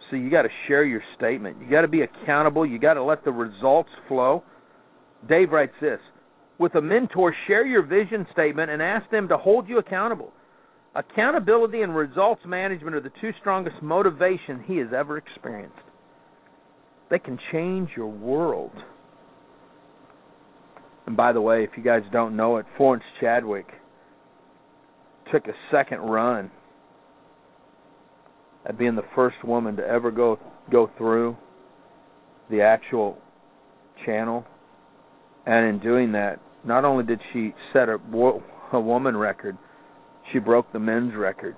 So 0.09 0.17
you 0.17 0.29
got 0.29 0.41
to 0.41 0.49
share 0.67 0.83
your 0.83 1.01
statement. 1.15 1.57
You 1.61 1.69
got 1.69 1.81
to 1.81 1.87
be 1.87 2.01
accountable. 2.01 2.65
You 2.65 2.79
got 2.79 2.95
to 2.95 3.03
let 3.03 3.23
the 3.23 3.31
results 3.31 3.89
flow. 4.07 4.43
Dave 5.29 5.51
writes 5.51 5.73
this 5.79 5.99
With 6.59 6.75
a 6.75 6.81
mentor, 6.81 7.33
share 7.47 7.65
your 7.65 7.83
vision 7.83 8.27
statement 8.33 8.71
and 8.71 8.81
ask 8.81 9.09
them 9.09 9.27
to 9.29 9.37
hold 9.37 9.69
you 9.69 9.77
accountable. 9.77 10.33
Accountability 10.95 11.83
and 11.83 11.95
results 11.95 12.41
management 12.45 12.95
are 12.95 13.01
the 13.01 13.11
two 13.21 13.31
strongest 13.39 13.77
motivations 13.81 14.61
he 14.65 14.77
has 14.77 14.89
ever 14.93 15.17
experienced. 15.17 15.77
They 17.09 17.19
can 17.19 17.39
change 17.51 17.89
your 17.95 18.07
world. 18.07 18.71
And 21.07 21.17
by 21.17 21.33
the 21.33 21.41
way, 21.41 21.63
if 21.63 21.71
you 21.75 21.83
guys 21.83 22.03
don't 22.11 22.35
know 22.35 22.57
it, 22.57 22.65
Florence 22.77 23.03
Chadwick 23.19 23.67
took 25.31 25.47
a 25.47 25.53
second 25.71 25.99
run 25.99 26.51
at 28.65 28.77
being 28.77 28.95
the 28.95 29.05
first 29.15 29.43
woman 29.43 29.75
to 29.77 29.85
ever 29.85 30.11
go 30.11 30.39
go 30.71 30.89
through 30.97 31.35
the 32.49 32.61
actual 32.61 33.17
channel 34.05 34.45
and 35.45 35.67
in 35.67 35.79
doing 35.79 36.11
that, 36.11 36.39
not 36.63 36.85
only 36.85 37.03
did 37.03 37.19
she 37.33 37.53
set 37.73 37.89
a, 37.89 37.97
a 38.73 38.79
woman 38.79 39.17
record, 39.17 39.57
she 40.31 40.39
broke 40.39 40.71
the 40.71 40.79
men's 40.79 41.15
record. 41.15 41.55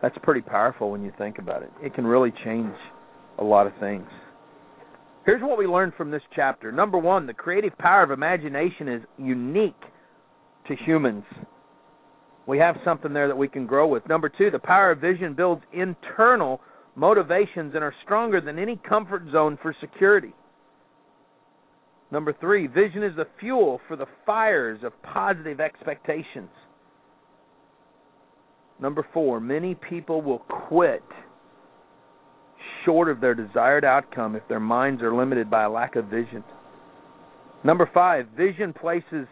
That's 0.00 0.16
pretty 0.22 0.40
powerful 0.40 0.90
when 0.90 1.02
you 1.02 1.12
think 1.18 1.38
about 1.38 1.62
it. 1.62 1.70
It 1.82 1.94
can 1.94 2.06
really 2.06 2.32
change 2.44 2.74
a 3.38 3.44
lot 3.44 3.66
of 3.66 3.72
things. 3.78 4.06
Here's 5.28 5.42
what 5.42 5.58
we 5.58 5.66
learned 5.66 5.92
from 5.94 6.10
this 6.10 6.22
chapter. 6.34 6.72
Number 6.72 6.96
one, 6.96 7.26
the 7.26 7.34
creative 7.34 7.76
power 7.76 8.02
of 8.02 8.10
imagination 8.10 8.88
is 8.88 9.02
unique 9.18 9.78
to 10.66 10.74
humans. 10.86 11.24
We 12.46 12.56
have 12.56 12.76
something 12.82 13.12
there 13.12 13.28
that 13.28 13.36
we 13.36 13.46
can 13.46 13.66
grow 13.66 13.88
with. 13.88 14.08
Number 14.08 14.30
two, 14.30 14.50
the 14.50 14.58
power 14.58 14.92
of 14.92 15.02
vision 15.02 15.34
builds 15.34 15.60
internal 15.70 16.62
motivations 16.96 17.74
and 17.74 17.84
are 17.84 17.92
stronger 18.04 18.40
than 18.40 18.58
any 18.58 18.80
comfort 18.88 19.24
zone 19.30 19.58
for 19.60 19.76
security. 19.82 20.32
Number 22.10 22.34
three, 22.40 22.66
vision 22.66 23.02
is 23.02 23.14
the 23.14 23.28
fuel 23.38 23.82
for 23.86 23.98
the 23.98 24.06
fires 24.24 24.80
of 24.82 24.94
positive 25.02 25.60
expectations. 25.60 26.48
Number 28.80 29.06
four, 29.12 29.40
many 29.40 29.74
people 29.74 30.22
will 30.22 30.38
quit 30.38 31.04
short 32.84 33.08
of 33.08 33.20
their 33.20 33.34
desired 33.34 33.84
outcome 33.84 34.36
if 34.36 34.46
their 34.48 34.60
minds 34.60 35.02
are 35.02 35.14
limited 35.14 35.50
by 35.50 35.64
a 35.64 35.70
lack 35.70 35.96
of 35.96 36.06
vision. 36.06 36.42
Number 37.64 37.90
five, 37.92 38.26
vision 38.36 38.72
places 38.72 39.26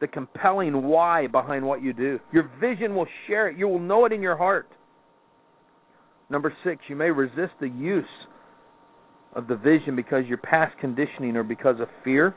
the 0.00 0.06
compelling 0.06 0.82
why 0.82 1.26
behind 1.26 1.64
what 1.64 1.82
you 1.82 1.92
do. 1.92 2.18
Your 2.32 2.50
vision 2.60 2.94
will 2.94 3.06
share 3.26 3.48
it, 3.48 3.58
you 3.58 3.68
will 3.68 3.78
know 3.78 4.04
it 4.04 4.12
in 4.12 4.22
your 4.22 4.36
heart. 4.36 4.68
Number 6.28 6.52
six, 6.64 6.82
you 6.88 6.96
may 6.96 7.10
resist 7.10 7.52
the 7.60 7.68
use 7.68 8.04
of 9.34 9.46
the 9.46 9.56
vision 9.56 9.94
because 9.94 10.26
your 10.26 10.38
past 10.38 10.76
conditioning 10.80 11.36
or 11.36 11.44
because 11.44 11.80
of 11.80 11.88
fear. 12.02 12.34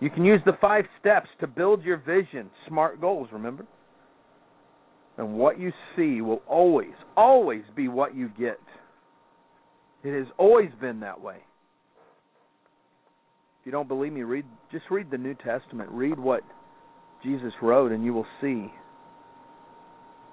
You 0.00 0.10
can 0.10 0.24
use 0.24 0.40
the 0.46 0.52
five 0.60 0.84
steps 1.00 1.28
to 1.40 1.46
build 1.48 1.82
your 1.82 1.96
vision. 1.96 2.50
Smart 2.68 3.00
goals, 3.00 3.28
remember? 3.32 3.66
And 5.18 5.34
what 5.34 5.58
you 5.58 5.72
see 5.96 6.20
will 6.20 6.42
always, 6.46 6.94
always 7.16 7.64
be 7.74 7.88
what 7.88 8.14
you 8.14 8.30
get. 8.38 8.60
It 10.04 10.16
has 10.16 10.28
always 10.38 10.70
been 10.80 11.00
that 11.00 11.20
way. 11.20 11.38
If 13.60 13.66
you 13.66 13.72
don't 13.72 13.88
believe 13.88 14.12
me, 14.12 14.22
read 14.22 14.46
just 14.70 14.84
read 14.90 15.10
the 15.10 15.18
New 15.18 15.34
Testament. 15.34 15.90
Read 15.90 16.18
what 16.18 16.42
Jesus 17.24 17.52
wrote 17.60 17.90
and 17.90 18.04
you 18.04 18.14
will 18.14 18.26
see 18.40 18.72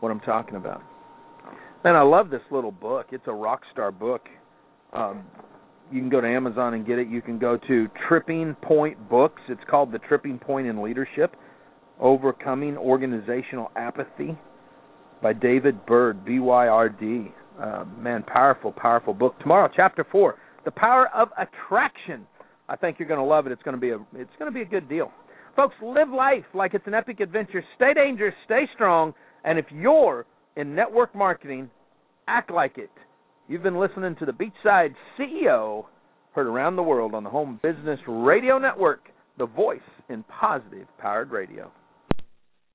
what 0.01 0.11
I'm 0.11 0.19
talking 0.19 0.55
about. 0.55 0.83
Man, 1.83 1.95
I 1.95 2.03
love 2.03 2.29
this 2.29 2.41
little 2.51 2.71
book. 2.71 3.07
It's 3.11 3.25
a 3.25 3.33
rock 3.33 3.61
star 3.73 3.91
book. 3.91 4.21
Um, 4.93 5.23
you 5.91 5.99
can 5.99 6.09
go 6.09 6.21
to 6.21 6.27
Amazon 6.27 6.75
and 6.75 6.85
get 6.85 6.99
it. 6.99 7.07
You 7.07 7.23
can 7.23 7.39
go 7.39 7.57
to 7.67 7.87
Tripping 8.07 8.55
Point 8.61 9.09
Books. 9.09 9.41
It's 9.49 9.61
called 9.67 9.91
The 9.91 9.99
Tripping 9.99 10.37
Point 10.37 10.67
in 10.67 10.81
Leadership 10.81 11.35
Overcoming 11.99 12.77
Organizational 12.77 13.71
Apathy 13.75 14.37
by 15.25 15.33
David 15.33 15.87
Byrd, 15.87 16.23
B 16.23 16.37
Y 16.37 16.67
R 16.67 16.87
D. 16.87 17.31
Uh, 17.59 17.83
man, 17.97 18.21
powerful, 18.21 18.71
powerful 18.71 19.11
book. 19.11 19.33
Tomorrow, 19.39 19.71
chapter 19.75 20.05
four, 20.11 20.35
The 20.65 20.71
Power 20.71 21.09
of 21.15 21.29
Attraction. 21.35 22.27
I 22.69 22.75
think 22.75 22.99
you're 22.99 23.07
going 23.07 23.19
to 23.19 23.25
love 23.25 23.47
it. 23.47 23.51
It's 23.51 23.63
going 23.63 23.73
to 23.73 23.81
be 23.81 23.89
a 23.89 23.95
it's 24.13 24.29
going 24.37 24.51
to 24.51 24.53
be 24.53 24.61
a 24.61 24.65
good 24.65 24.87
deal. 24.87 25.11
Folks, 25.55 25.73
live 25.81 26.09
life 26.09 26.43
like 26.53 26.75
it's 26.75 26.85
an 26.85 26.93
epic 26.93 27.21
adventure. 27.21 27.63
Stay 27.75 27.95
dangerous, 27.95 28.35
stay 28.45 28.69
strong, 28.75 29.15
and 29.43 29.57
if 29.57 29.65
you're 29.71 30.27
in 30.57 30.75
network 30.75 31.15
marketing, 31.15 31.71
act 32.27 32.51
like 32.51 32.77
it. 32.77 32.91
You've 33.47 33.63
been 33.63 33.79
listening 33.79 34.15
to 34.17 34.27
the 34.27 34.31
Beachside 34.31 34.93
CEO, 35.17 35.85
heard 36.33 36.45
around 36.45 36.75
the 36.75 36.83
world 36.83 37.15
on 37.15 37.23
the 37.23 37.31
Home 37.31 37.59
Business 37.63 37.99
Radio 38.07 38.59
Network, 38.59 39.09
the 39.39 39.47
voice 39.47 39.79
in 40.07 40.21
positive 40.25 40.85
powered 40.99 41.31
radio. 41.31 41.71